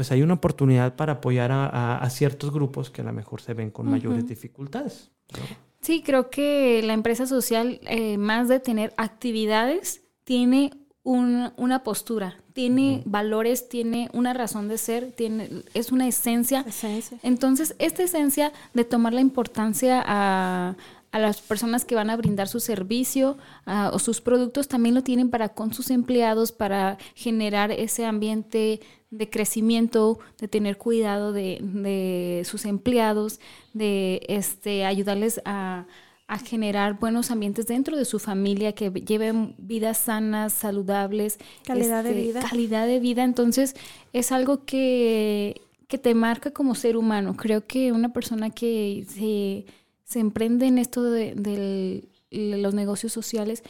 [0.00, 3.42] pues hay una oportunidad para apoyar a, a- a ciertos grupos que a lo mejor
[3.42, 5.10] se ven con mayores dificultades.
[5.34, 5.40] ¿no?
[5.82, 10.70] Sí, creo que la empresa social, eh, más de tener actividades, tiene
[11.02, 16.64] un- una postura, tiene valores, tiene una razón de ser, tiene, es una esencia.
[16.66, 17.18] Esencia.
[17.22, 20.76] Entonces, esta esencia de tomar la importancia a,
[21.12, 25.02] a las personas que van a brindar su servicio a- o sus productos, también lo
[25.02, 31.58] tienen para con sus empleados, para generar ese ambiente de crecimiento, de tener cuidado de,
[31.62, 33.40] de sus empleados,
[33.74, 35.86] de este, ayudarles a,
[36.28, 41.38] a generar buenos ambientes dentro de su familia, que lleven vidas sanas, saludables.
[41.64, 42.40] Calidad de este, vida.
[42.48, 43.24] Calidad de vida.
[43.24, 43.74] Entonces,
[44.12, 47.34] es algo que, que te marca como ser humano.
[47.36, 49.64] Creo que una persona que se,
[50.10, 53.62] se emprende en esto de, los negocios sociales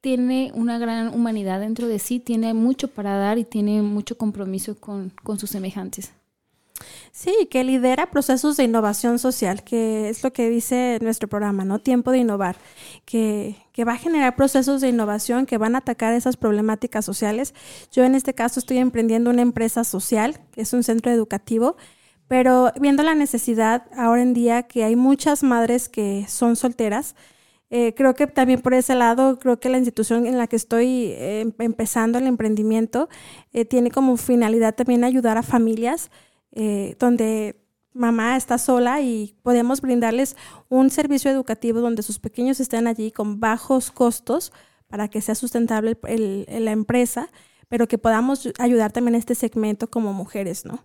[0.00, 4.76] tiene una gran humanidad dentro de sí, tiene mucho para dar y tiene mucho compromiso
[4.76, 6.12] con, con sus semejantes.
[7.12, 11.78] Sí, que lidera procesos de innovación social, que es lo que dice nuestro programa, ¿no?
[11.78, 12.56] Tiempo de innovar,
[13.04, 17.54] que, que va a generar procesos de innovación que van a atacar esas problemáticas sociales.
[17.92, 21.76] Yo en este caso estoy emprendiendo una empresa social, que es un centro educativo,
[22.28, 27.14] pero viendo la necesidad ahora en día que hay muchas madres que son solteras,
[27.70, 31.06] eh, creo que también por ese lado, creo que la institución en la que estoy
[31.12, 33.08] eh, em- empezando el emprendimiento
[33.52, 36.10] eh, tiene como finalidad también ayudar a familias
[37.00, 37.56] donde
[37.94, 40.36] mamá está sola y podemos brindarles
[40.68, 44.52] un servicio educativo donde sus pequeños estén allí con bajos costos
[44.86, 45.98] para que sea sustentable
[46.48, 47.28] la empresa,
[47.68, 50.78] pero que podamos ayudar también a este segmento como mujeres, ¿no?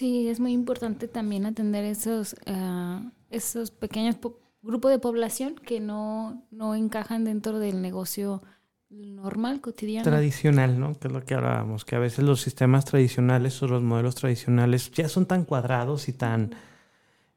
[0.00, 5.78] Sí, es muy importante también atender esos, ah, esos pequeños po- grupos de población que
[5.78, 8.42] no, no encajan dentro del negocio
[8.88, 10.08] normal, cotidiano.
[10.08, 10.98] Tradicional, ¿no?
[10.98, 14.90] Que es lo que hablábamos, que a veces los sistemas tradicionales o los modelos tradicionales
[14.90, 16.54] ya son tan cuadrados y tan...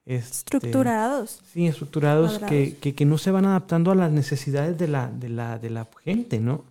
[0.06, 1.42] este, Estructurados.
[1.52, 5.28] Sí, estructurados que, que, que no se van adaptando a las necesidades de la, de
[5.28, 6.64] la, de la gente, ¿no?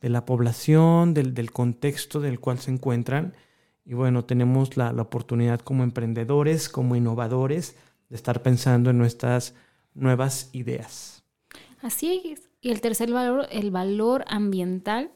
[0.00, 3.34] De la población, del, del contexto del cual se encuentran.
[3.88, 7.74] Y bueno, tenemos la, la oportunidad como emprendedores, como innovadores,
[8.10, 9.54] de estar pensando en nuestras
[9.94, 11.24] nuevas ideas.
[11.80, 12.50] Así es.
[12.60, 15.10] Y el tercer valor, el valor ambiental,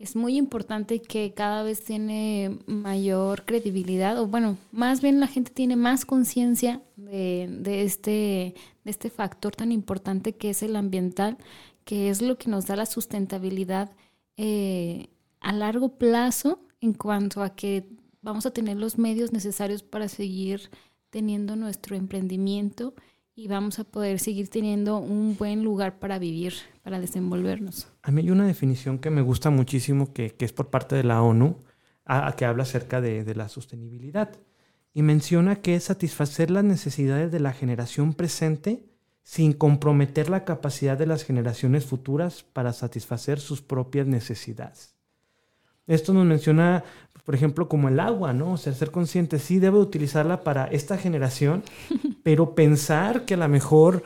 [0.00, 5.52] es muy importante que cada vez tiene mayor credibilidad, o bueno, más bien la gente
[5.52, 11.38] tiene más conciencia de, de este, de este factor tan importante que es el ambiental,
[11.84, 13.92] que es lo que nos da la sustentabilidad
[14.36, 17.88] eh, a largo plazo en cuanto a que
[18.26, 20.68] vamos a tener los medios necesarios para seguir
[21.10, 22.92] teniendo nuestro emprendimiento
[23.36, 27.86] y vamos a poder seguir teniendo un buen lugar para vivir, para desenvolvernos.
[28.02, 31.04] A mí hay una definición que me gusta muchísimo, que, que es por parte de
[31.04, 31.62] la ONU,
[32.04, 34.36] a, que habla acerca de, de la sostenibilidad.
[34.92, 38.86] Y menciona que es satisfacer las necesidades de la generación presente
[39.22, 44.96] sin comprometer la capacidad de las generaciones futuras para satisfacer sus propias necesidades.
[45.86, 46.82] Esto nos menciona,
[47.26, 48.52] por ejemplo, como el agua, ¿no?
[48.52, 51.64] O sea, ser consciente, sí, debo utilizarla para esta generación,
[52.22, 54.04] pero pensar que a lo mejor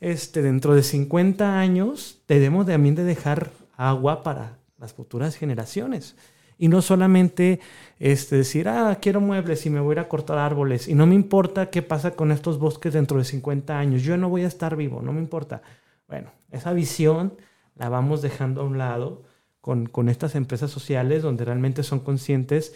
[0.00, 6.16] este, dentro de 50 años debemos también de dejar agua para las futuras generaciones.
[6.58, 7.60] Y no solamente
[8.00, 11.06] este, decir, ah, quiero muebles y me voy a ir a cortar árboles y no
[11.06, 14.48] me importa qué pasa con estos bosques dentro de 50 años, yo no voy a
[14.48, 15.62] estar vivo, no me importa.
[16.08, 17.34] Bueno, esa visión
[17.76, 19.22] la vamos dejando a un lado
[19.66, 22.72] con, con estas empresas sociales donde realmente son conscientes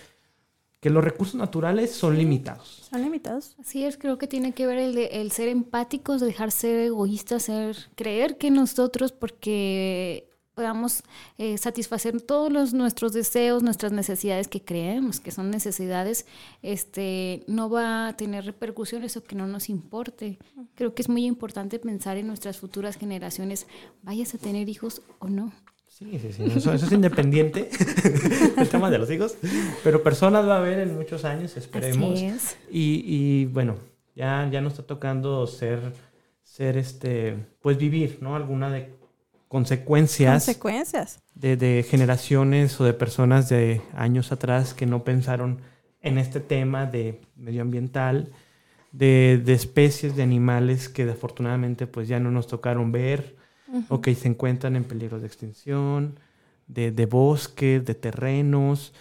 [0.81, 2.83] que los recursos naturales son limitados.
[2.91, 3.55] Son limitados.
[3.61, 7.45] Así es, creo que tiene que ver el, de- el ser empáticos, dejar ser egoístas,
[7.45, 11.05] ser, creer que nosotros, porque podamos
[11.39, 16.27] eh, satisfacer todos los, nuestros deseos, nuestras necesidades que creemos que son necesidades,
[16.61, 20.39] este, no va a tener repercusiones o que no nos importe.
[20.75, 23.69] Creo que es muy importante pensar en nuestras futuras generaciones,
[24.03, 25.53] vayas a tener hijos o no.
[26.01, 26.45] Sí, sí, sí.
[26.57, 27.69] Eso, eso es independiente
[28.57, 29.37] del tema de los hijos.
[29.85, 32.15] Pero personas va a haber en muchos años, esperemos.
[32.15, 32.57] Así es.
[32.71, 33.77] Y, y, bueno,
[34.17, 35.93] ya, ya nos está tocando ser,
[36.43, 38.35] ser este, pues vivir, ¿no?
[38.35, 38.95] Alguna de
[39.49, 41.21] consecuencias Consecuencias.
[41.35, 45.61] de, de generaciones o de personas de años atrás que no pensaron
[46.01, 48.33] en este tema de medioambiental,
[48.93, 53.37] de, de especies de animales que desafortunadamente pues ya no nos tocaron ver
[53.89, 56.19] o que se encuentran en peligro de extinción,
[56.67, 58.93] de, de bosques, de terrenos,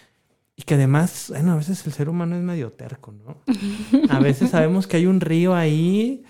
[0.56, 3.38] y que además, bueno, a veces el ser humano es medio terco, ¿no?
[4.10, 6.22] A veces sabemos que hay un río ahí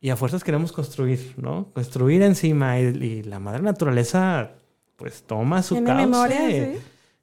[0.00, 1.70] y a fuerzas queremos construir, ¿no?
[1.72, 4.52] Construir encima y, y la madre naturaleza
[4.96, 6.06] pues toma su cauce.
[6.06, 6.78] memoria, sí.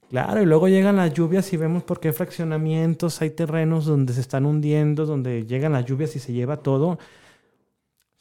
[0.09, 4.21] Claro, y luego llegan las lluvias y vemos por qué fraccionamientos, hay terrenos donde se
[4.21, 6.99] están hundiendo, donde llegan las lluvias y se lleva todo.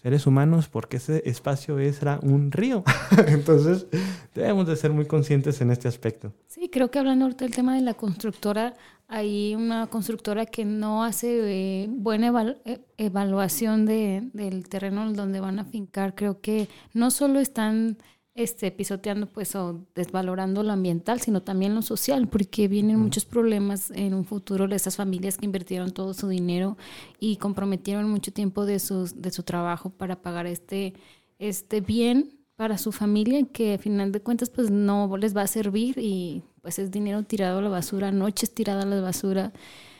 [0.03, 2.83] Seres humanos, porque ese espacio es- era un río.
[3.29, 3.87] Entonces,
[4.35, 6.33] debemos de ser muy conscientes en este aspecto.
[6.49, 8.75] Sí, creo que hablando ahorita del tema de la constructora,
[9.09, 15.13] hay una constructora que no hace eh, buena eval- eh, evaluación de, del terreno en
[15.15, 16.15] donde van a fincar.
[16.15, 17.99] Creo que no solo están
[18.35, 23.91] este, pisoteando pues o desvalorando lo ambiental, sino también lo social, porque vienen muchos problemas
[23.91, 26.77] en un futuro de estas familias que invirtieron todo su dinero
[27.21, 30.95] y comprometieron mucho tiempo de, sus, de su trabajo para pagar este,
[31.39, 35.47] este bien para su familia que a final de cuentas pues no les va a
[35.47, 39.53] servir y pues es dinero tirado a la basura, noches tiradas a la basura.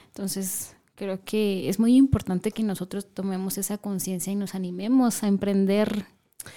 [0.07, 5.29] Entonces creo que es muy importante que nosotros tomemos esa conciencia y nos animemos a
[5.29, 6.07] emprender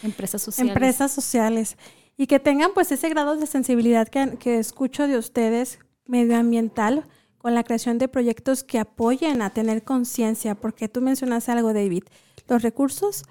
[0.03, 0.73] empresas sociales.
[0.73, 1.77] Empresas sociales.
[2.17, 7.05] Y que tengan pues ese grado de sensibilidad que, que escucho de ustedes medioambiental
[7.45, 12.03] con la creación de proyectos que apoyen a tener conciencia, porque tú mencionaste algo, David,
[12.47, 13.23] los recursos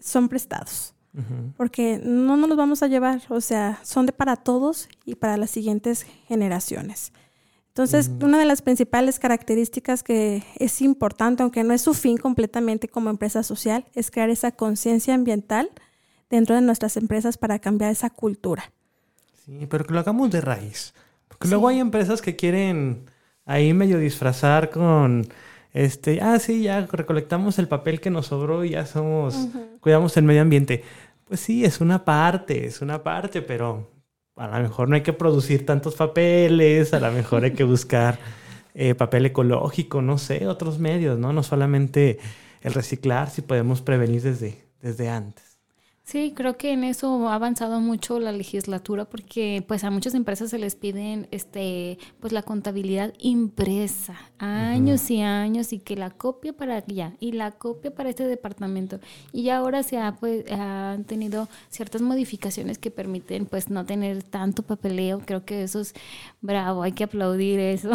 [0.00, 0.94] son prestados,
[1.58, 5.36] porque no nos los vamos a llevar, o sea, son de para todos y para
[5.36, 7.12] las siguientes generaciones.
[7.68, 12.88] Entonces, una de las principales características que es importante, aunque no es su fin completamente
[12.88, 15.70] como empresa social, es crear esa conciencia ambiental
[16.36, 18.72] dentro de nuestras empresas para cambiar esa cultura.
[19.44, 20.94] Sí, pero que lo hagamos de raíz.
[21.28, 23.06] Porque luego hay empresas que quieren
[23.44, 25.26] ahí medio disfrazar con
[25.72, 29.48] este, ah, sí, ya recolectamos el papel que nos sobró y ya somos,
[29.80, 30.84] cuidamos el medio ambiente.
[31.26, 33.90] Pues sí, es una parte, es una parte, pero
[34.36, 38.18] a lo mejor no hay que producir tantos papeles, a lo mejor hay que buscar
[38.74, 41.32] eh, papel ecológico, no sé, otros medios, ¿no?
[41.32, 42.18] No solamente
[42.60, 45.51] el reciclar, si podemos prevenir desde, desde antes.
[46.04, 50.50] Sí, creo que en eso ha avanzado mucho la legislatura porque pues a muchas empresas
[50.50, 56.52] se les piden este pues la contabilidad impresa, años y años y que la copia
[56.52, 58.98] para allá y la copia para este departamento.
[59.32, 64.64] Y ahora se ha pues han tenido ciertas modificaciones que permiten pues no tener tanto
[64.64, 65.22] papeleo.
[65.24, 65.94] Creo que eso es
[66.40, 67.92] bravo, hay que aplaudir eso.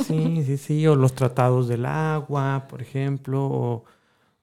[0.00, 3.84] Sí, sí, sí, o los tratados del agua, por ejemplo, o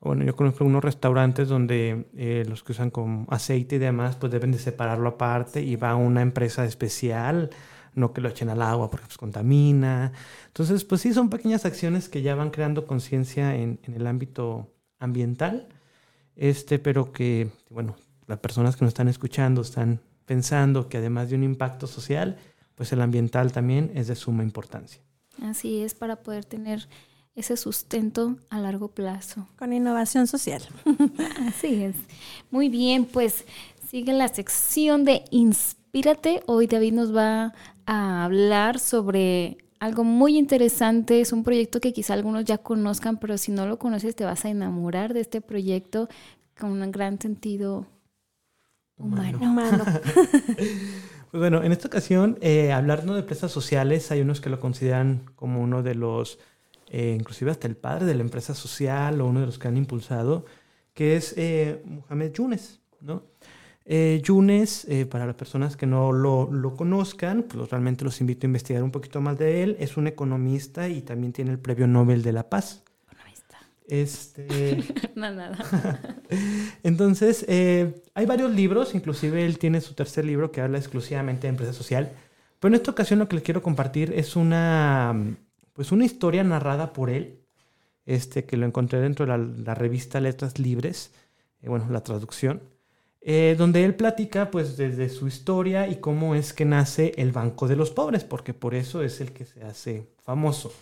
[0.01, 4.31] bueno, yo conozco unos restaurantes donde eh, los que usan con aceite y demás, pues
[4.31, 7.49] deben de separarlo aparte y va a una empresa especial,
[7.95, 10.13] no que lo echen al agua porque pues contamina.
[10.47, 14.71] Entonces, pues sí, son pequeñas acciones que ya van creando conciencia en, en, el ámbito
[14.99, 15.67] ambiental,
[16.37, 21.35] este, pero que, bueno, las personas que nos están escuchando están pensando que además de
[21.35, 22.37] un impacto social,
[22.75, 25.01] pues el ambiental también es de suma importancia.
[25.41, 26.87] Así es, para poder tener
[27.35, 29.47] ese sustento a largo plazo.
[29.57, 30.61] Con innovación social.
[31.47, 31.95] Así es.
[32.51, 33.45] Muy bien, pues
[33.89, 36.43] sigue la sección de Inspírate.
[36.45, 37.53] Hoy David nos va
[37.85, 41.21] a hablar sobre algo muy interesante.
[41.21, 44.45] Es un proyecto que quizá algunos ya conozcan, pero si no lo conoces te vas
[44.45, 46.09] a enamorar de este proyecto
[46.59, 47.87] con un gran sentido
[48.97, 49.39] humano.
[49.41, 49.85] humano.
[50.55, 55.23] pues bueno, en esta ocasión, eh, hablando de empresas sociales, hay unos que lo consideran
[55.35, 56.37] como uno de los
[56.89, 59.77] eh, inclusive hasta el padre de la empresa social o uno de los que han
[59.77, 60.45] impulsado,
[60.93, 63.23] que es eh, Mohamed Yunes, ¿no?
[63.91, 68.45] Eh, Yunes, eh, para las personas que no lo, lo, conozcan, pues realmente los invito
[68.45, 69.77] a investigar un poquito más de él.
[69.79, 72.83] Es un economista y también tiene el Premio Nobel de la Paz.
[73.07, 73.57] Economista.
[73.87, 74.83] Este...
[75.15, 75.57] no, nada.
[76.83, 81.49] Entonces, eh, hay varios libros, inclusive él tiene su tercer libro que habla exclusivamente de
[81.49, 82.11] empresa social.
[82.59, 85.35] Pero en esta ocasión lo que les quiero compartir es una
[85.79, 87.39] pues una historia narrada por él,
[88.05, 91.13] este, que lo encontré dentro de la, revista Letras Libres,
[91.61, 92.61] eh, bueno, la traducción,
[93.21, 97.69] eh, donde él platica pues desde su historia y cómo es que nace el Banco
[97.69, 100.73] de los Pobres, porque por eso es el que se hace famoso.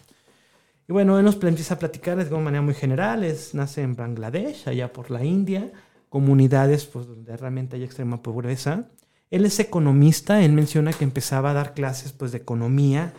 [0.88, 3.95] Y bueno, él nos empieza a platicar de una manera muy general, es, nace en
[3.95, 5.72] Bangladesh, allá por la India,
[6.10, 8.89] comunidades pues, donde realmente hay extrema pobreza.
[9.30, 13.14] Él es economista, él menciona que empezaba a dar clases pues, de economía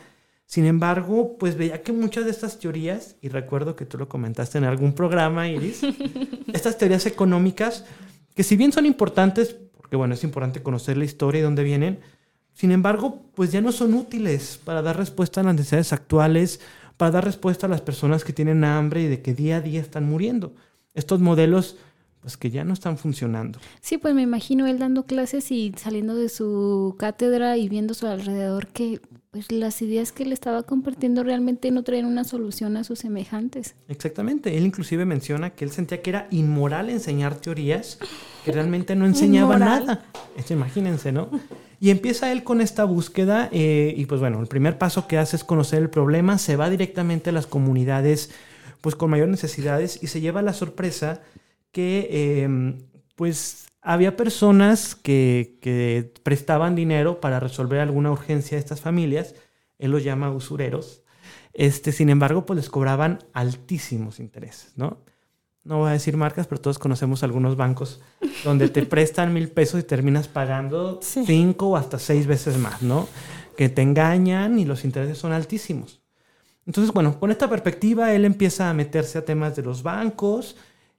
[0.48, 4.56] sin embargo, pues veía que muchas de estas teorías, y recuerdo que tú lo comentaste
[4.56, 5.82] en algún programa, Iris,
[6.54, 7.84] estas teorías económicas,
[8.34, 12.00] que si bien son importantes, porque bueno, es importante conocer la historia y dónde vienen,
[12.54, 16.60] sin embargo, pues ya no son útiles para dar respuesta a las necesidades actuales,
[16.96, 19.82] para dar respuesta a las personas que tienen hambre y de que día a día
[19.82, 20.54] están muriendo.
[20.94, 21.76] Estos modelos
[22.20, 23.58] pues que ya no están funcionando.
[23.80, 27.94] Sí, pues me imagino él dando clases y saliendo de su cátedra y viendo a
[27.94, 29.00] su alrededor que
[29.30, 33.74] pues las ideas que él estaba compartiendo realmente no traían una solución a sus semejantes.
[33.88, 37.98] Exactamente, él inclusive menciona que él sentía que era inmoral enseñar teorías
[38.44, 40.04] que realmente no enseñaban nada.
[40.48, 41.28] Imagínense, ¿no?
[41.80, 45.36] Y empieza él con esta búsqueda eh, y pues bueno, el primer paso que hace
[45.36, 48.30] es conocer el problema, se va directamente a las comunidades
[48.80, 51.20] pues con mayor necesidades y se lleva la sorpresa
[51.72, 52.78] que em,
[53.14, 59.34] pues había personas que, que, prestaban dinero para resolver alguna urgencia de estas familias,
[59.78, 61.02] él los llama usureros,
[61.58, 64.98] este, sin embargo, pues les cobraban altísimos intereses, ¿no?
[65.64, 68.00] No voy a decir marcas, pero todos conocemos algunos bancos
[68.44, 73.08] donde te prestan mil pesos y terminas pagando cinco o hasta seis veces más, ¿no?
[73.56, 76.00] Que te engañan y los intereses son altísimos.
[76.64, 80.56] Entonces, bueno, con esta perspectiva, él empieza a meterse a temas de los bancos.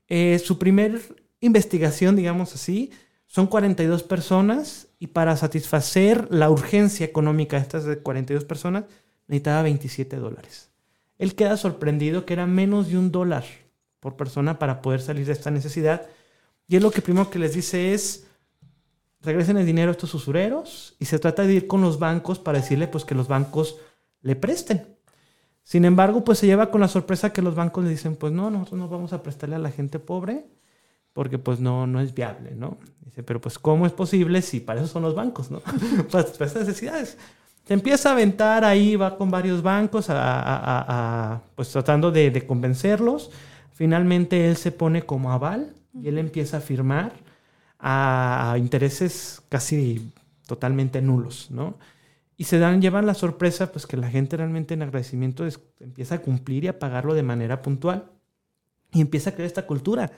[0.10, 1.02] Eh, su primer
[1.40, 2.92] investigación, digamos así,
[3.28, 8.86] son 42 personas y para satisfacer la urgencia económica de estas 42 personas
[9.28, 10.70] necesitaba 27 dólares.
[11.20, 13.46] Él queda sorprendido que era menos de un dólar
[14.00, 16.08] por persona para poder salir de esta necesidad.
[16.68, 18.26] Y él lo que primero que les dice es,
[19.22, 22.60] regresen el dinero a estos usureros y se trata de ir con los bancos para
[22.60, 23.78] decirle pues que los bancos
[24.22, 24.88] le presten.
[25.70, 28.50] Sin embargo, pues se lleva con la sorpresa que los bancos le dicen, pues no,
[28.50, 30.48] nosotros no vamos a prestarle a la gente pobre
[31.14, 32.80] porque pues no, no es viable, ¿no?
[33.06, 35.60] Dice, pero pues ¿cómo es posible si para eso son los bancos, ¿no?
[36.12, 37.20] para, estas necesidades.
[37.68, 42.32] Se empieza a aventar ahí, va con varios bancos, a, a, a, pues tratando de,
[42.32, 43.30] de, convencerlos.
[43.72, 47.14] Finalmente él se pone como aval y él empieza a firmar
[47.78, 50.12] a, intereses casi
[50.48, 51.76] totalmente nulos, ¿no?
[52.40, 55.46] Y se dan, llevan la sorpresa, pues que la gente realmente en agradecimiento
[55.80, 58.10] empieza a cumplir y a pagarlo de manera puntual.
[58.94, 60.12] Y empieza a crear esta cultura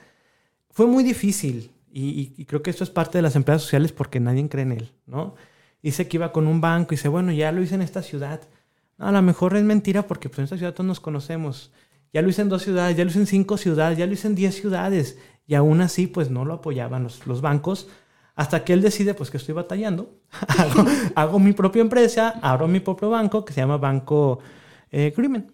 [0.72, 4.48] fue muy difícil y, creo que esto es parte de las empresas sociales porque nadie
[4.48, 5.34] cree en él, ¿no?
[5.82, 8.40] Dice que iba con un banco y dice, bueno, ya lo hice en esta ciudad,
[8.96, 11.70] A lo mejor es mentira porque pues, en esta ciudad todos nos conocemos.
[12.14, 14.28] Ya lo hice en dos ciudades, ya lo hice en cinco ciudades, ya lo hice
[14.28, 15.18] en diez ciudades.
[15.46, 17.88] Y aún así, pues no lo apoyaban los bancos.
[18.34, 20.10] Hasta que él decide, pues que estoy batallando.
[20.58, 24.38] hago, hago mi propia empresa, abro mi propio banco que se llama Banco
[24.90, 25.52] eh, Crimen.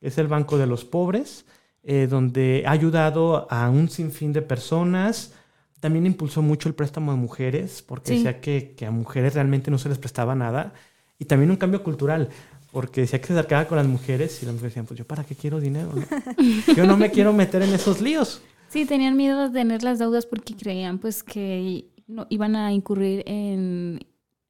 [0.00, 1.44] Es el banco de los pobres,
[1.82, 5.34] eh, donde ha ayudado a un sinfín de personas.
[5.80, 8.14] También impulsó mucho el préstamo de mujeres, porque Sí.
[8.16, 10.72] decía que, que a mujeres realmente no se les prestaba nada.
[11.18, 12.30] Y también un cambio cultural,
[12.72, 15.24] porque decía que se acercaba con las mujeres y las mujeres decían, pues yo para
[15.24, 16.02] qué quiero dinero, ¿no?
[16.76, 18.42] Yo no me quiero meter en esos líos.
[18.68, 23.22] Sí, tenían miedo de tener las deudas porque creían pues que no, iban a incurrir
[23.26, 24.00] en,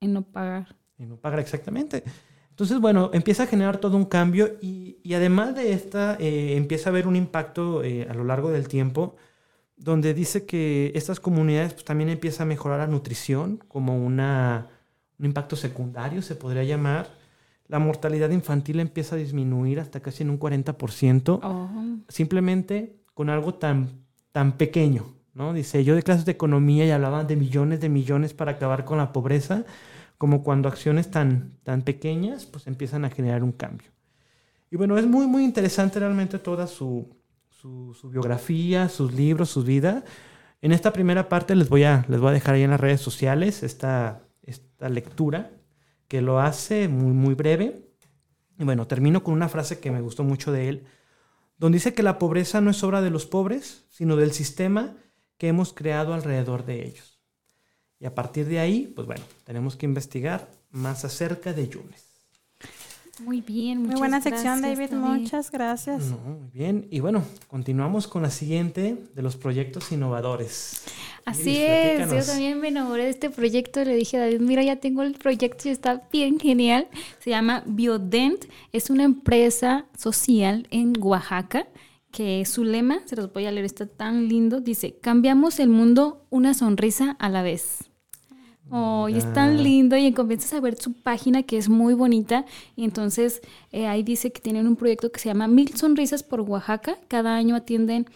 [0.01, 0.77] en no pagar.
[0.99, 2.05] y no pagar exactamente.
[2.51, 6.89] Entonces, bueno, empieza a generar todo un cambio y, y además de esta, eh, empieza
[6.89, 9.17] a haber un impacto eh, a lo largo del tiempo
[9.77, 14.69] donde dice que estas comunidades pues, también empieza a mejorar la nutrición como una,
[15.19, 17.09] un impacto secundario, se podría llamar.
[17.69, 21.69] La mortalidad infantil empieza a disminuir hasta casi en un 40% Oh,
[22.09, 25.53] simplemente con algo tan, tan pequeño, ¿no?
[25.53, 28.97] Dice, yo de clases de economía y hablaban de millones de millones para acabar con
[28.97, 29.67] la pobreza,
[30.17, 33.91] como cuando acciones tan, tan pequeñas, pues empiezan a generar un cambio.
[34.71, 37.15] Y bueno, es muy, muy interesante realmente toda su,
[37.51, 40.05] su, biografía, sus libros, su vida.
[40.63, 43.03] En esta primera parte les voy a, les voy a dejar ahí en las redes
[43.03, 45.51] sociales esta, esta lectura
[46.09, 47.91] que lo hace muy, muy breve.
[48.59, 50.85] Y bueno, termino con una frase que me gustó mucho de él,
[51.59, 54.97] donde dice que la pobreza no es obra de los pobres, sino del sistema
[55.39, 57.19] que hemos creado alrededor de ellos.
[57.99, 62.05] Y a partir de ahí, pues bueno, tenemos que investigar más acerca de Yunes.
[63.21, 64.91] muy bien, Muy muchas buena sección, David.
[64.93, 66.05] Muchas gracias.
[66.05, 66.87] No, muy bien.
[66.91, 70.83] Y bueno, continuamos con la siguiente de los proyectos innovadores.
[71.25, 73.83] Así Iris, es, yo también me enamoré de este proyecto.
[73.83, 76.89] Le dije a David, mira, ya tengo el proyecto y está bien genial.
[77.21, 78.45] Se llama Biodent.
[78.73, 81.67] Es una empresa social en Oaxaca
[82.17, 84.61] que su lema, se los voy a leer, está tan lindo.
[84.61, 87.91] Dice, cambiamos el mundo una sonrisa a la vez.
[88.71, 92.47] Oh, y es tan lindo y comienzas a ver su página que es muy bonita
[92.75, 93.41] y entonces
[93.71, 96.99] eh, ahí dice que tienen un proyecto que se llama Mil Sonrisas por Oaxaca.
[97.07, 98.07] Cada año atienden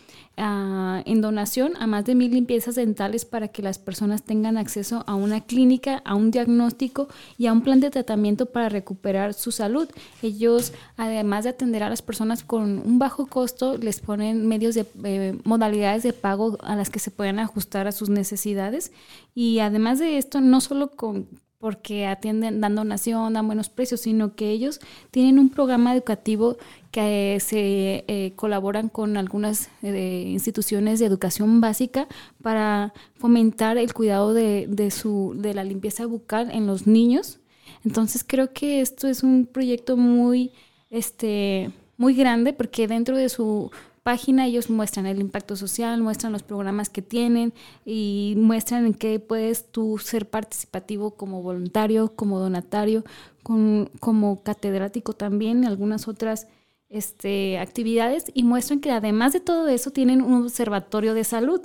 [0.40, 5.04] ah, en donación a más de mil limpiezas dentales para que las personas tengan acceso
[5.06, 9.52] a una clínica, a un diagnóstico y a un plan de tratamiento para recuperar su
[9.52, 9.88] salud.
[10.22, 14.86] Ellos, además de atender a las personas con un bajo costo, les ponen medios de
[15.04, 18.92] eh, modalidades de pago a las que se puedan ajustar a sus necesidades.
[19.34, 21.28] Y además de esto, no solo con
[21.60, 24.80] porque atienden, dan donación, dan buenos precios, sino que ellos
[25.10, 26.56] tienen un programa educativo
[26.90, 32.08] que eh, se eh, colaboran con algunas eh, instituciones de educación básica
[32.42, 37.38] para fomentar el cuidado de, de su, de la limpieza bucal en los niños.
[37.84, 40.50] Entonces creo que esto es un proyecto muy,
[40.90, 43.70] este, muy grande porque dentro de su
[44.02, 47.52] página ellos muestran el impacto social, muestran los programas que tienen
[47.84, 53.04] y muestran en qué puedes tú ser participativo como voluntario, como donatario,
[53.42, 56.48] con- como catedrático también, algunas otras
[56.90, 61.60] este, actividades y muestran que además de todo eso tienen un observatorio de salud.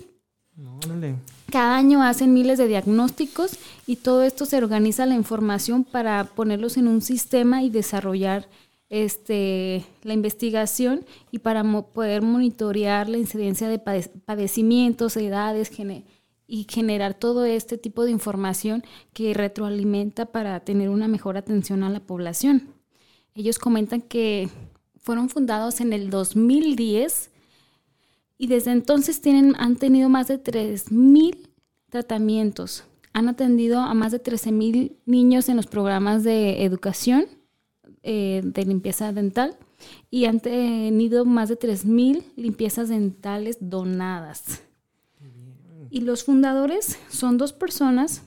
[0.85, 1.15] Órale.
[1.51, 6.77] Cada año hacen miles de diagnósticos y todo esto se organiza la información para ponerlos
[6.77, 8.47] en un sistema y desarrollar
[8.89, 16.05] este, la investigación y para mo- poder monitorear la incidencia de pade- padecimientos, edades gene-
[16.47, 21.89] y generar todo este tipo de información que retroalimenta para tener una mejor atención a
[21.89, 22.67] la población.
[23.33, 24.49] Ellos comentan que
[25.05, 27.29] fueron fundados en el 2010
[28.39, 31.47] y desde entonces tienen, han tenido más de 3.000
[31.91, 32.85] tratamientos.
[33.13, 37.27] Han atendido a más de 13.000 niños en los programas de educación,
[38.01, 39.55] eh, de limpieza dental,
[40.09, 44.63] y han tenido más de 3.000 limpiezas dentales donadas.
[45.91, 48.23] Y los fundadores son dos personas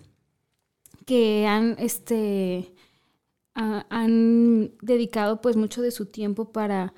[1.06, 2.72] que han, este,
[3.58, 6.94] ah, han dedicado pues mucho de su tiempo para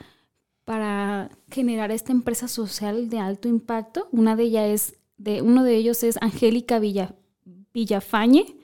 [0.70, 4.06] para generar esta empresa social de alto impacto.
[4.12, 7.16] Una de ellas es de uno de ellos es Angélica Villa,
[7.74, 8.56] Villafañe,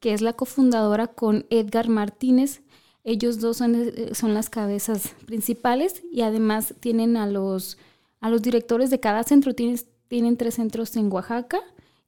[0.00, 2.62] que es la cofundadora con Edgar Martínez.
[3.04, 7.78] Ellos dos son, eh, son las cabezas principales y además tienen a los
[8.20, 9.54] a los directores de cada centro.
[9.54, 9.78] Tienen,
[10.08, 11.60] tienen tres centros en Oaxaca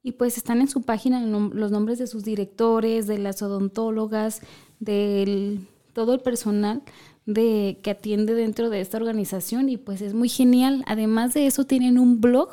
[0.03, 4.41] y pues están en su página los nombres de sus directores, de las odontólogas,
[4.79, 6.83] del todo el personal
[7.25, 10.83] de que atiende dentro de esta organización y pues es muy genial.
[10.87, 12.49] Además de eso tienen un blog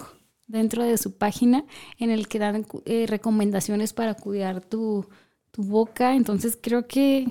[0.47, 1.65] dentro de su página
[1.99, 5.07] en el que dan eh, recomendaciones para cuidar tu,
[5.51, 6.15] tu boca.
[6.15, 7.29] Entonces creo que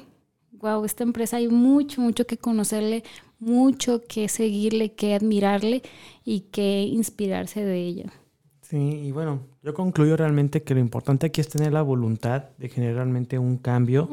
[0.62, 3.04] wow, esta empresa hay mucho, mucho que conocerle,
[3.40, 5.82] mucho que seguirle, que admirarle
[6.24, 8.14] y que inspirarse de ella.
[8.62, 12.70] Sí, y bueno, yo concluyo realmente que lo importante aquí es tener la voluntad de
[12.70, 14.10] generar realmente un cambio,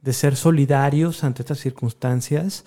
[0.00, 2.64] de ser solidarios ante estas circunstancias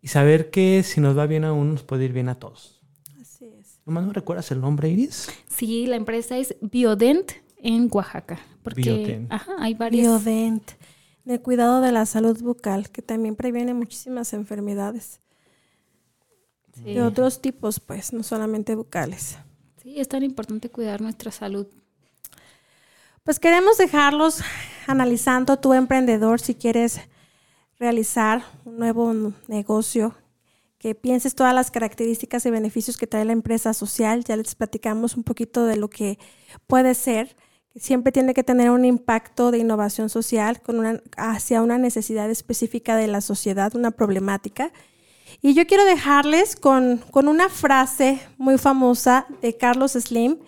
[0.00, 2.80] y saber que si nos va bien a uno, nos puede ir bien a todos.
[3.20, 3.80] Así es.
[3.84, 5.28] ¿Nomás no recuerdas el nombre, Iris?
[5.48, 8.38] Sí, la empresa es Biodent en Oaxaca.
[8.62, 9.32] Porque Biodent.
[9.32, 10.24] Ajá, hay varias.
[10.24, 10.70] Biodent,
[11.24, 15.20] de cuidado de la salud bucal, que también previene muchísimas enfermedades.
[16.74, 16.94] Sí.
[16.94, 19.36] De otros tipos, pues, no solamente bucales.
[19.82, 21.66] Sí, es tan importante cuidar nuestra salud.
[23.24, 24.42] Pues queremos dejarlos
[24.88, 27.00] analizando tu emprendedor si quieres
[27.78, 30.16] realizar un nuevo negocio,
[30.78, 34.24] que pienses todas las características y beneficios que trae la empresa social.
[34.24, 36.18] Ya les platicamos un poquito de lo que
[36.66, 37.36] puede ser,
[37.76, 42.96] siempre tiene que tener un impacto de innovación social con una, hacia una necesidad específica
[42.96, 44.72] de la sociedad, una problemática.
[45.42, 50.38] Y yo quiero dejarles con, con una frase muy famosa de Carlos Slim,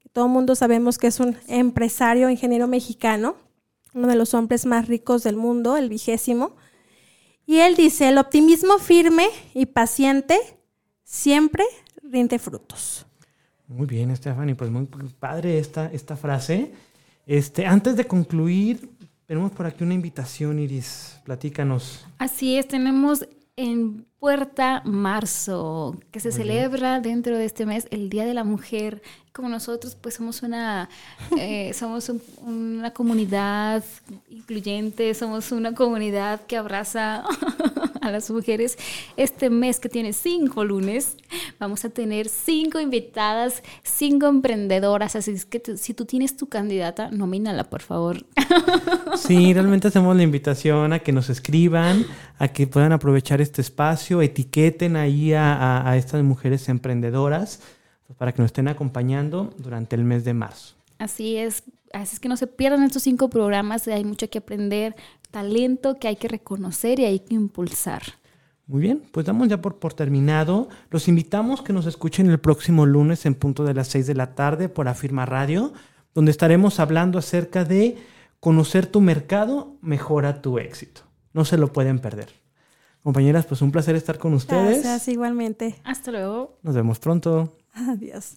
[0.00, 3.36] que todo el mundo sabemos que es un empresario, ingeniero mexicano,
[3.94, 6.56] uno de los hombres más ricos del mundo, el vigésimo.
[7.46, 10.38] Y él dice, el optimismo firme y paciente
[11.04, 11.64] siempre
[12.02, 13.06] rinde frutos.
[13.68, 14.86] Muy bien, Stephanie, pues muy
[15.18, 16.72] padre esta, esta frase.
[17.26, 18.90] Este, antes de concluir,
[19.26, 21.20] tenemos por aquí una invitación, Iris.
[21.24, 22.06] Platícanos.
[22.18, 23.26] Así es, tenemos
[23.56, 29.02] en puerta marzo, que se celebra dentro de este mes el Día de la Mujer.
[29.32, 30.88] Como nosotros, pues somos una,
[31.38, 33.84] eh, somos un- una comunidad
[34.28, 37.24] incluyente, somos una comunidad que abraza
[38.04, 38.76] a las mujeres.
[39.16, 41.16] Este mes que tiene cinco lunes,
[41.58, 45.16] vamos a tener cinco invitadas, cinco emprendedoras.
[45.16, 48.24] Así es que tú- si tú tienes tu candidata, nomínala, por favor.
[49.16, 52.04] Sí, realmente hacemos la invitación a que nos escriban,
[52.38, 57.60] a que puedan aprovechar este espacio, etiqueten ahí a, a- a estas mujeres emprendedoras
[58.06, 60.74] pues, para que nos estén acompañando durante el mes de marzo.
[60.98, 64.94] Así es, así es que no se pierdan estos cinco programas, hay mucho que aprender,
[65.34, 68.02] talento que hay que reconocer y hay que impulsar.
[68.68, 70.68] Muy bien, pues damos ya por, por terminado.
[70.90, 74.36] Los invitamos que nos escuchen el próximo lunes en punto de las 6 de la
[74.36, 75.72] tarde por Afirma Radio,
[76.14, 77.98] donde estaremos hablando acerca de
[78.38, 81.00] conocer tu mercado mejora tu éxito.
[81.32, 82.28] No se lo pueden perder.
[83.02, 84.84] Compañeras, pues un placer estar con ustedes.
[84.84, 85.74] Gracias, igualmente.
[85.82, 86.58] Hasta luego.
[86.62, 87.58] Nos vemos pronto.
[87.74, 88.36] Adiós.